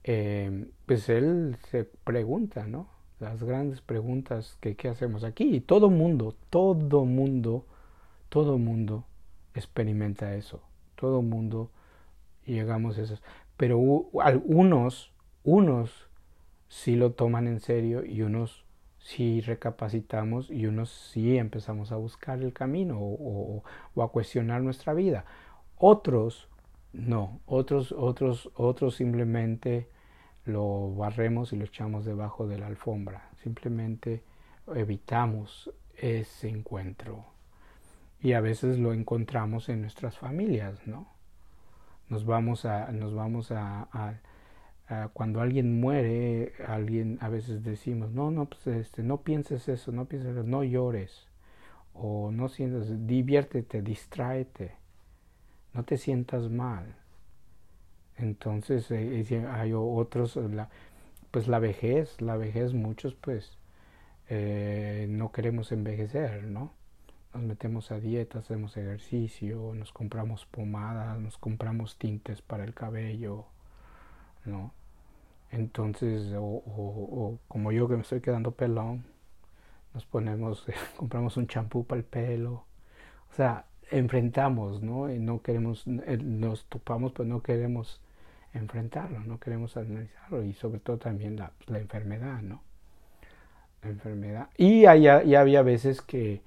eh, 0.05 0.67
pues 0.87 1.09
él 1.09 1.57
se 1.71 1.85
pregunta, 1.85 2.67
¿no? 2.67 2.89
Las 3.19 3.43
grandes 3.43 3.81
preguntas 3.81 4.57
que 4.61 4.77
qué 4.77 4.89
hacemos 4.89 5.25
aquí. 5.25 5.55
Y 5.57 5.61
todo 5.61 5.91
mundo, 5.91 6.37
todo 6.49 7.05
mundo, 7.05 7.67
todo 8.29 8.57
mundo 8.59 9.05
experimenta 9.55 10.35
eso. 10.35 10.63
Todo 10.95 11.23
mundo 11.23 11.71
llegamos 12.47 12.99
a 12.99 13.03
eso. 13.03 13.19
Pero 13.57 14.07
algunos, 14.23 15.13
unos 15.45 16.09
sí 16.69 16.97
lo 16.97 17.13
toman 17.13 17.47
en 17.47 17.61
serio 17.61 18.05
y 18.05 18.23
unos 18.23 18.65
sí 19.01 19.41
recapacitamos 19.41 20.51
y 20.51 20.67
unos 20.67 20.91
sí 20.91 21.37
empezamos 21.37 21.93
a 21.93 21.97
buscar 21.97 22.41
el 22.43 22.53
camino 22.53 22.99
o, 23.01 23.63
o, 23.95 24.03
a 24.03 24.13
cuestionar 24.13 24.63
nuestra 24.63 24.95
vida. 24.95 25.25
Otros 25.77 26.49
no, 26.93 27.41
otros, 27.47 27.93
otros, 27.93 28.51
otros 28.55 28.97
simplemente 28.97 29.89
lo 30.45 30.93
barremos 30.95 31.53
y 31.53 31.57
lo 31.57 31.65
echamos 31.65 32.05
debajo 32.05 32.49
de 32.49 32.59
la 32.59 32.67
alfombra. 32.67 33.31
Simplemente 33.43 34.23
evitamos 34.75 35.71
ese 35.97 36.49
encuentro. 36.49 37.25
Y 38.21 38.33
a 38.33 38.41
veces 38.41 38.79
lo 38.79 38.93
encontramos 38.93 39.69
en 39.69 39.83
nuestras 39.83 40.19
familias, 40.19 40.87
¿no? 40.87 41.07
Nos 42.09 42.27
vamos 42.27 42.65
a, 42.65 42.91
nos 42.93 43.15
vamos 43.15 43.53
a, 43.53 44.21
cuando 45.12 45.40
alguien 45.40 45.81
muere, 45.81 46.53
alguien 46.66 47.18
a 47.20 47.29
veces 47.29 47.62
decimos, 47.62 48.11
no, 48.11 48.31
no, 48.31 48.46
pues 48.46 48.66
este, 48.66 49.03
no 49.05 49.22
pienses 49.22 49.68
eso, 49.68 49.92
no 49.92 50.07
pienses 50.07 50.33
eso, 50.33 50.42
no 50.42 50.64
llores, 50.64 51.29
o 51.94 52.31
no 52.33 52.48
sientas, 52.48 53.07
diviértete, 53.07 53.83
distráete, 53.83 54.74
no 55.74 55.85
te 55.85 55.96
sientas 55.96 56.50
mal. 56.50 56.96
Entonces 58.16 58.90
eh, 58.90 59.46
hay 59.48 59.72
otros, 59.74 60.38
pues 61.31 61.46
la 61.46 61.59
vejez, 61.61 62.20
la 62.20 62.37
vejez 62.37 62.74
muchos 62.74 63.14
pues 63.14 63.59
eh, 64.29 65.07
no 65.09 65.33
queremos 65.33 65.72
envejecer, 65.72 66.44
¿no? 66.44 66.72
Nos 67.33 67.44
metemos 67.44 67.92
a 67.92 68.00
dieta, 68.00 68.40
hacemos 68.40 68.76
ejercicio, 68.76 69.72
nos 69.74 69.92
compramos 69.92 70.46
pomadas, 70.46 71.18
nos 71.20 71.38
compramos 71.38 71.96
tintes 71.96 72.42
para 72.42 72.64
el 72.64 72.74
cabello, 72.74 73.46
¿no? 74.44 74.72
Entonces, 75.51 76.33
o, 76.37 77.39
como 77.49 77.73
yo 77.73 77.89
que 77.89 77.97
me 77.97 78.03
estoy 78.03 78.21
quedando 78.21 78.53
pelón, 78.53 79.05
nos 79.95 80.05
ponemos, 80.07 80.65
compramos 80.97 81.37
un 81.37 81.47
champú 81.47 81.85
para 81.85 81.99
el 81.99 82.05
pelo. 82.05 82.65
O 83.31 83.35
sea, 83.35 83.67
enfrentamos, 83.91 84.83
¿no? 84.83 85.13
Y 85.13 85.19
no 85.19 85.43
queremos, 85.43 85.85
eh, 85.87 86.19
nos 86.23 86.65
topamos, 86.67 87.13
pero 87.13 87.29
no 87.29 87.43
queremos 87.43 88.01
enfrentarlo, 88.53 89.21
no 89.21 89.39
queremos 89.39 89.77
analizarlo 89.77 90.43
y 90.43 90.53
sobre 90.55 90.81
todo 90.81 90.99
también 90.99 91.37
la, 91.37 91.53
enfermedad, 91.79 92.43
¿no? 92.43 92.63
La 93.83 93.91
enfermedad. 93.91 94.49
Y 94.57 94.83
ya, 94.83 95.23
ya 95.23 95.41
había 95.41 95.63
veces 95.63 96.03
que, 96.03 96.43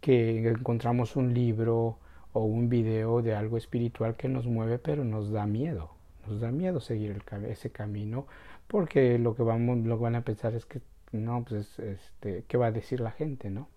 que 0.00 0.48
encontramos 0.48 1.16
un 1.16 1.34
libro 1.34 1.98
o 2.32 2.44
un 2.44 2.68
video 2.68 3.22
de 3.22 3.34
algo 3.34 3.56
espiritual 3.56 4.16
que 4.16 4.28
nos 4.28 4.46
mueve, 4.46 4.78
pero 4.78 5.04
nos 5.04 5.30
da 5.30 5.46
miedo, 5.46 5.95
nos 6.26 6.40
da 6.40 6.50
miedo 6.50 6.80
seguir 6.80 7.22
ese 7.48 7.70
camino, 7.70 8.26
porque 8.66 9.18
lo 9.18 9.34
que 9.34 9.42
vamos, 9.42 9.78
lo 9.78 9.96
que 9.96 10.02
van 10.02 10.16
a 10.16 10.22
pensar 10.22 10.54
es 10.54 10.66
que 10.66 10.80
no, 11.12 11.44
pues 11.44 11.78
este, 11.78 12.44
¿qué 12.48 12.56
va 12.56 12.66
a 12.66 12.72
decir 12.72 13.00
la 13.00 13.12
gente, 13.12 13.50
no? 13.50 13.68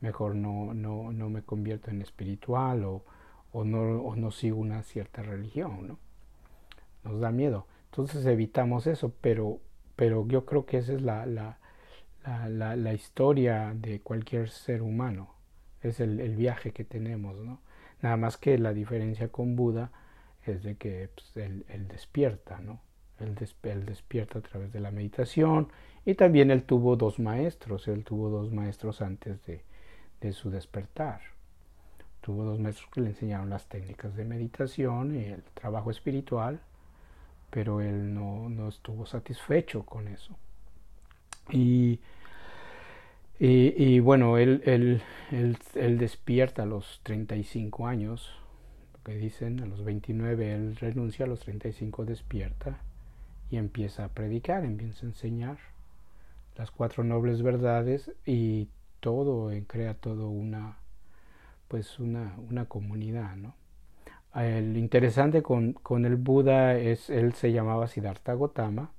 Mejor 0.00 0.34
no, 0.34 0.74
no, 0.74 1.12
no 1.12 1.30
me 1.30 1.42
convierto 1.42 1.90
en 1.90 2.02
espiritual 2.02 2.84
o, 2.84 3.04
no, 3.64 4.16
no 4.16 4.30
sigo 4.30 4.58
una 4.58 4.82
cierta 4.82 5.22
religión, 5.22 5.86
¿no? 5.86 5.98
nos 7.04 7.20
da 7.20 7.30
miedo. 7.30 7.66
Entonces 7.90 8.24
evitamos 8.26 8.86
eso, 8.86 9.12
pero, 9.20 9.60
pero 9.96 10.26
yo 10.26 10.44
creo 10.44 10.66
que 10.66 10.78
esa 10.78 10.94
es 10.94 11.02
la, 11.02 11.26
la, 11.26 11.58
la, 12.48 12.76
la 12.76 12.92
historia 12.94 13.74
de 13.76 14.00
cualquier 14.00 14.48
ser 14.48 14.82
humano, 14.82 15.34
es 15.82 16.00
el, 16.00 16.20
el, 16.20 16.36
viaje 16.36 16.72
que 16.72 16.84
tenemos, 16.84 17.36
¿no? 17.36 17.60
Nada 18.00 18.16
más 18.16 18.36
que 18.36 18.56
la 18.58 18.72
diferencia 18.72 19.28
con 19.28 19.56
Buda 19.56 19.90
es 20.46 20.62
de 20.62 20.76
que 20.76 21.08
pues, 21.14 21.36
él, 21.36 21.64
despierta, 21.88 22.60
¿no? 22.60 22.80
Él, 23.18 23.36
él, 23.62 23.86
despierta 23.86 24.40
a 24.40 24.42
través 24.42 24.72
de 24.72 24.80
la 24.80 24.90
meditación 24.90 25.68
y 26.04 26.14
también 26.14 26.50
él 26.50 26.64
tuvo 26.64 26.96
dos 26.96 27.18
maestros, 27.18 27.86
él 27.88 28.04
tuvo 28.04 28.30
dos 28.30 28.50
maestros 28.52 29.00
antes 29.02 29.44
de, 29.46 29.62
de 30.20 30.32
su 30.32 30.50
despertar. 30.50 31.20
Tuvo 32.20 32.44
dos 32.44 32.58
maestros 32.58 32.90
que 32.90 33.00
le 33.00 33.08
enseñaron 33.10 33.50
las 33.50 33.68
técnicas 33.68 34.14
de 34.16 34.24
meditación 34.24 35.16
y 35.16 35.24
el 35.24 35.42
trabajo 35.54 35.90
espiritual 35.90 36.60
pero 37.52 37.82
él 37.82 38.14
no, 38.14 38.48
no 38.48 38.68
estuvo 38.70 39.04
satisfecho 39.04 39.84
con 39.84 40.08
eso. 40.08 40.34
Y, 41.50 42.00
y, 43.38 44.00
bueno, 44.00 44.38
él, 44.38 44.62
él, 44.64 45.02
él, 45.30 45.58
él, 45.74 45.98
despierta 45.98 46.62
a 46.62 46.66
los 46.66 47.00
35 47.02 47.86
años, 47.86 48.32
que 49.04 49.14
dicen, 49.14 49.60
a 49.60 49.66
los 49.66 49.84
29 49.84 50.54
él 50.54 50.76
renuncia, 50.76 51.24
a 51.24 51.28
los 51.28 51.40
35 51.40 52.04
despierta 52.04 52.78
y 53.50 53.56
empieza 53.56 54.04
a 54.04 54.08
predicar, 54.08 54.64
empieza 54.64 55.04
a 55.04 55.08
enseñar 55.10 55.58
las 56.56 56.70
cuatro 56.70 57.04
nobles 57.04 57.42
verdades 57.42 58.10
y 58.24 58.68
todo, 59.00 59.50
crea 59.66 59.94
todo 59.94 60.28
una, 60.28 60.78
pues 61.68 61.98
una, 61.98 62.36
una 62.48 62.66
comunidad, 62.66 63.36
¿no? 63.36 63.54
El 64.34 64.76
interesante 64.78 65.42
con, 65.42 65.74
con, 65.74 66.06
el 66.06 66.16
Buda 66.16 66.78
es, 66.78 67.10
él 67.10 67.34
se 67.34 67.52
llamaba 67.52 67.88
Siddhartha 67.88 68.34
Gautama, 68.34 68.92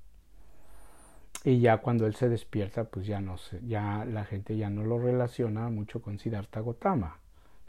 y 1.44 1.60
ya 1.60 1.78
cuando 1.78 2.06
él 2.06 2.16
se 2.16 2.30
despierta, 2.30 2.86
pues 2.86 3.08
ya 3.08 3.20
no 3.20 3.38
sé, 3.38 3.60
ya 3.66 4.06
la 4.06 4.26
gente 4.26 4.56
ya 4.56 4.70
no 4.70 4.84
lo 4.84 5.00
relaciona 5.00 5.70
mucho 5.70 6.02
con 6.02 6.20
Siddhartha 6.20 6.62
Gautama, 6.62 7.20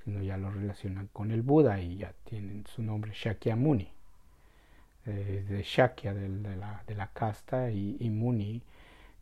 sino 0.04 0.22
ya 0.22 0.36
lo 0.36 0.50
relacionan 0.50 1.08
con 1.12 1.30
el 1.30 1.42
Buda 1.42 1.80
y 1.80 1.96
ya 1.96 2.12
tienen 2.24 2.64
su 2.66 2.82
nombre 2.82 3.12
Shakyamuni, 3.14 3.88
eh, 5.06 5.44
de 5.48 5.62
Shakya, 5.62 6.14
de, 6.14 6.28
la, 6.56 6.82
de 6.86 6.94
la 6.94 7.08
casta, 7.08 7.70
y, 7.70 8.10
Muni, 8.10 8.62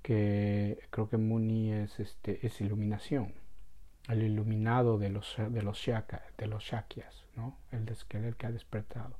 que 0.02 0.78
creo 0.90 1.08
que 1.08 1.16
Muni 1.16 1.72
es, 1.72 2.00
este, 2.00 2.44
es 2.46 2.60
iluminación, 2.60 3.32
el 4.08 4.22
iluminado 4.22 4.98
de 4.98 5.10
los, 5.10 5.36
de 5.38 5.62
los, 5.62 5.78
shaka, 5.78 6.22
de 6.36 6.46
los 6.46 6.64
Shakyas. 6.64 7.22
¿no? 7.36 7.56
El, 7.70 7.88
el 8.24 8.36
que 8.36 8.46
ha 8.46 8.52
despertado. 8.52 9.14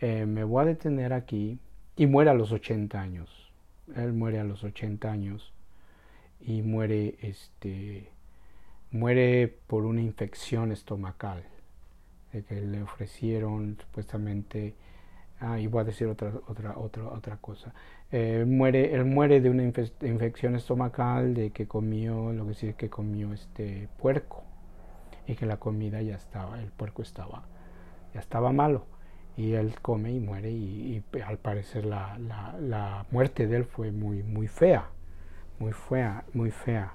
Eh, 0.00 0.26
me 0.26 0.44
voy 0.44 0.62
a 0.62 0.66
detener 0.66 1.12
aquí 1.12 1.58
y 1.96 2.06
muere 2.06 2.30
a 2.30 2.34
los 2.34 2.52
80 2.52 3.00
años. 3.00 3.52
Él 3.94 4.12
muere 4.12 4.40
a 4.40 4.44
los 4.44 4.64
80 4.64 5.10
años 5.10 5.52
y 6.40 6.62
muere 6.62 7.16
este 7.20 8.10
muere 8.94 9.48
por 9.66 9.84
una 9.84 10.00
infección 10.00 10.72
estomacal 10.72 11.44
que 12.48 12.60
le 12.60 12.82
ofrecieron 12.82 13.76
supuestamente 13.80 14.74
ah 15.40 15.60
y 15.60 15.68
voy 15.68 15.82
a 15.82 15.84
decir 15.84 16.08
otra 16.08 16.32
otra 16.48 16.78
otra 16.78 17.04
otra 17.08 17.36
cosa 17.36 17.72
eh, 18.10 18.44
muere 18.46 18.94
él 18.94 19.04
muere 19.04 19.40
de 19.40 19.50
una 19.50 19.62
infección 19.62 20.56
estomacal 20.56 21.34
de 21.34 21.50
que 21.50 21.68
comió 21.68 22.32
lo 22.32 22.46
que 22.48 22.54
sí 22.54 22.74
que 22.74 22.88
comió 22.88 23.32
este 23.32 23.88
puerco 23.98 24.44
y 25.26 25.34
que 25.34 25.46
la 25.46 25.56
comida 25.58 26.02
ya 26.02 26.16
estaba, 26.16 26.60
el 26.60 26.70
puerco 26.70 27.02
estaba, 27.02 27.44
ya 28.12 28.20
estaba 28.20 28.52
malo. 28.52 28.86
Y 29.36 29.54
él 29.54 29.74
come 29.82 30.12
y 30.12 30.20
muere 30.20 30.50
y, 30.50 31.02
al 31.26 31.38
parecer 31.38 31.84
la, 31.84 32.16
la, 32.18 32.54
la, 32.60 33.06
muerte 33.10 33.48
de 33.48 33.56
él 33.56 33.64
fue 33.64 33.90
muy, 33.90 34.22
muy 34.22 34.46
fea, 34.46 34.90
muy 35.58 35.72
fea, 35.72 36.24
muy 36.34 36.50
fea. 36.50 36.92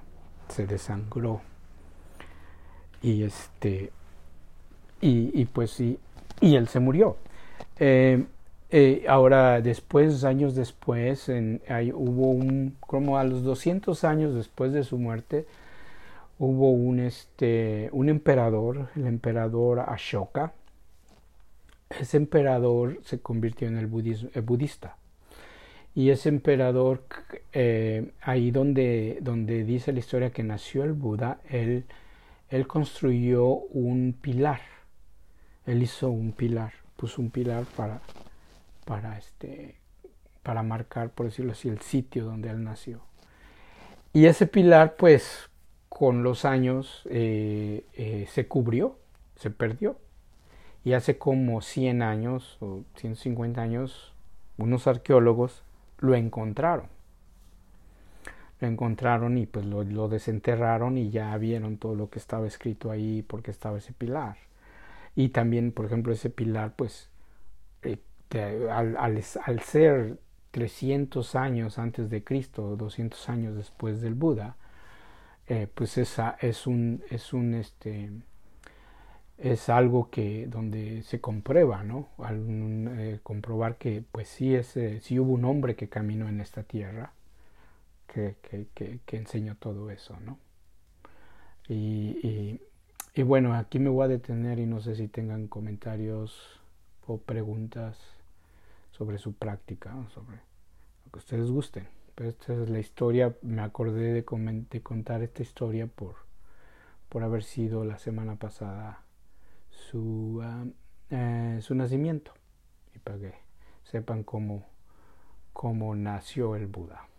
Se 0.48 0.66
desangró. 0.66 1.42
Y 3.02 3.22
este, 3.22 3.90
y, 5.00 5.30
y 5.40 5.44
pues 5.46 5.70
sí, 5.70 5.98
y 6.40 6.56
él 6.56 6.68
se 6.68 6.80
murió. 6.80 7.16
Eh, 7.78 8.24
eh, 8.70 9.04
ahora, 9.08 9.60
después, 9.60 10.22
años 10.24 10.54
después, 10.54 11.28
en, 11.28 11.60
hay, 11.68 11.92
hubo 11.92 12.30
un, 12.30 12.76
como 12.80 13.18
a 13.18 13.24
los 13.24 13.42
200 13.42 14.04
años 14.04 14.34
después 14.34 14.72
de 14.72 14.84
su 14.84 14.98
muerte, 14.98 15.46
hubo 16.38 16.70
un, 16.70 17.00
este, 17.00 17.88
un 17.92 18.08
emperador, 18.08 18.88
el 18.96 19.06
emperador 19.06 19.80
Ashoka. 19.80 20.52
Ese 21.98 22.16
emperador 22.16 23.00
se 23.04 23.20
convirtió 23.20 23.66
en 23.66 23.76
el 23.76 23.86
budismo, 23.88 24.30
budista. 24.42 24.96
Y 25.94 26.10
ese 26.10 26.28
emperador, 26.28 27.02
eh, 27.52 28.12
ahí 28.22 28.52
donde, 28.52 29.18
donde 29.20 29.64
dice 29.64 29.92
la 29.92 29.98
historia 29.98 30.30
que 30.30 30.44
nació 30.44 30.84
el 30.84 30.92
Buda, 30.92 31.40
él, 31.50 31.84
él 32.50 32.66
construyó 32.66 33.46
un 33.46 34.12
pilar. 34.20 34.60
Él 35.66 35.82
hizo 35.82 36.10
un 36.10 36.32
pilar, 36.32 36.72
puso 36.96 37.22
un 37.22 37.30
pilar 37.30 37.64
para, 37.76 38.00
para, 38.84 39.16
este, 39.18 39.76
para 40.42 40.62
marcar, 40.62 41.10
por 41.10 41.26
decirlo 41.26 41.52
así, 41.52 41.68
el 41.68 41.80
sitio 41.80 42.24
donde 42.24 42.50
él 42.50 42.62
nació. 42.64 43.00
Y 44.12 44.26
ese 44.26 44.46
pilar, 44.46 44.96
pues, 44.96 45.48
con 45.88 46.24
los 46.24 46.44
años 46.44 47.06
eh, 47.08 47.84
eh, 47.94 48.26
se 48.28 48.48
cubrió, 48.48 48.98
se 49.36 49.50
perdió. 49.50 49.96
Y 50.82 50.94
hace 50.94 51.18
como 51.18 51.60
100 51.60 52.02
años 52.02 52.56
o 52.60 52.82
150 52.96 53.60
años, 53.60 54.12
unos 54.56 54.86
arqueólogos 54.86 55.62
lo 55.98 56.14
encontraron. 56.14 56.86
Lo 58.60 58.68
encontraron 58.68 59.38
y 59.38 59.46
pues 59.46 59.64
lo, 59.66 60.08
desenterraron 60.08 60.98
y 60.98 61.10
ya 61.10 61.36
vieron 61.38 61.78
todo 61.78 61.94
lo 61.94 62.10
que 62.10 62.18
estaba 62.18 62.46
escrito 62.46 62.90
ahí 62.90 63.22
porque 63.22 63.50
estaba 63.50 63.78
ese 63.78 63.92
pilar. 63.92 64.36
Y 65.16 65.30
también, 65.30 65.72
por 65.72 65.86
ejemplo, 65.86 66.12
ese 66.12 66.30
pilar, 66.30 66.74
pues, 66.76 67.08
eh, 67.82 67.98
al, 68.70 68.96
al, 68.96 69.60
ser 69.60 70.18
300 70.50 71.34
años 71.36 71.78
antes 71.78 72.10
de 72.10 72.22
Cristo, 72.22 72.76
200 72.76 73.28
años 73.30 73.56
después 73.56 74.00
del 74.02 74.14
Buda, 74.14 74.56
eh, 75.48 75.66
pues 75.74 75.98
esa 75.98 76.36
es 76.40 76.66
un, 76.66 77.02
es 77.10 77.32
un, 77.32 77.54
este, 77.54 78.10
es 79.38 79.68
algo 79.68 80.10
que 80.10 80.46
donde 80.46 81.02
se 81.02 81.20
comprueba, 81.20 81.82
¿no? 81.82 82.08
Al, 82.18 82.44
eh, 82.98 83.20
comprobar 83.22 83.76
que 83.78 84.04
pues 84.12 84.28
sí, 84.28 84.54
es, 84.54 84.78
sí 85.02 85.18
hubo 85.18 85.32
un 85.32 85.44
hombre 85.44 85.76
que 85.76 85.88
caminó 85.88 86.28
en 86.28 86.40
esta 86.40 86.62
tierra 86.62 87.12
que, 88.12 88.36
que, 88.74 89.16
enseñó 89.16 89.56
todo 89.56 89.90
eso, 89.90 90.18
¿no? 90.20 90.38
Y, 91.68 92.58
y, 93.14 93.22
bueno, 93.22 93.54
aquí 93.54 93.78
me 93.78 93.90
voy 93.90 94.04
a 94.04 94.08
detener 94.08 94.58
y 94.58 94.66
no 94.66 94.80
sé 94.80 94.96
si 94.96 95.06
tengan 95.06 95.46
comentarios 95.46 96.60
o 97.06 97.18
preguntas 97.18 97.98
sobre 98.90 99.18
su 99.18 99.34
práctica, 99.34 99.94
sobre 100.12 100.38
lo 101.04 101.12
que 101.12 101.18
ustedes 101.18 101.50
gusten. 101.50 101.86
Pero 102.16 102.30
esta 102.30 102.52
es 102.54 102.68
la 102.68 102.80
historia, 102.80 103.36
me 103.42 103.62
acordé 103.62 104.12
de, 104.12 104.66
de 104.70 104.82
contar 104.82 105.22
esta 105.22 105.42
historia 105.42 105.86
por, 105.86 106.16
por 107.08 107.22
haber 107.22 107.44
sido 107.44 107.84
la 107.84 107.98
semana 107.98 108.36
pasada 108.36 109.04
su, 109.70 110.40
ah, 110.42 110.64
eh, 111.10 111.58
su 111.62 111.74
nacimiento 111.74 112.34
y 112.94 112.98
para 112.98 113.18
que 113.18 113.34
sepan 113.84 114.24
cómo, 114.24 114.66
cómo 115.52 115.94
nació 115.94 116.56
el 116.56 116.66
Buda. 116.66 117.09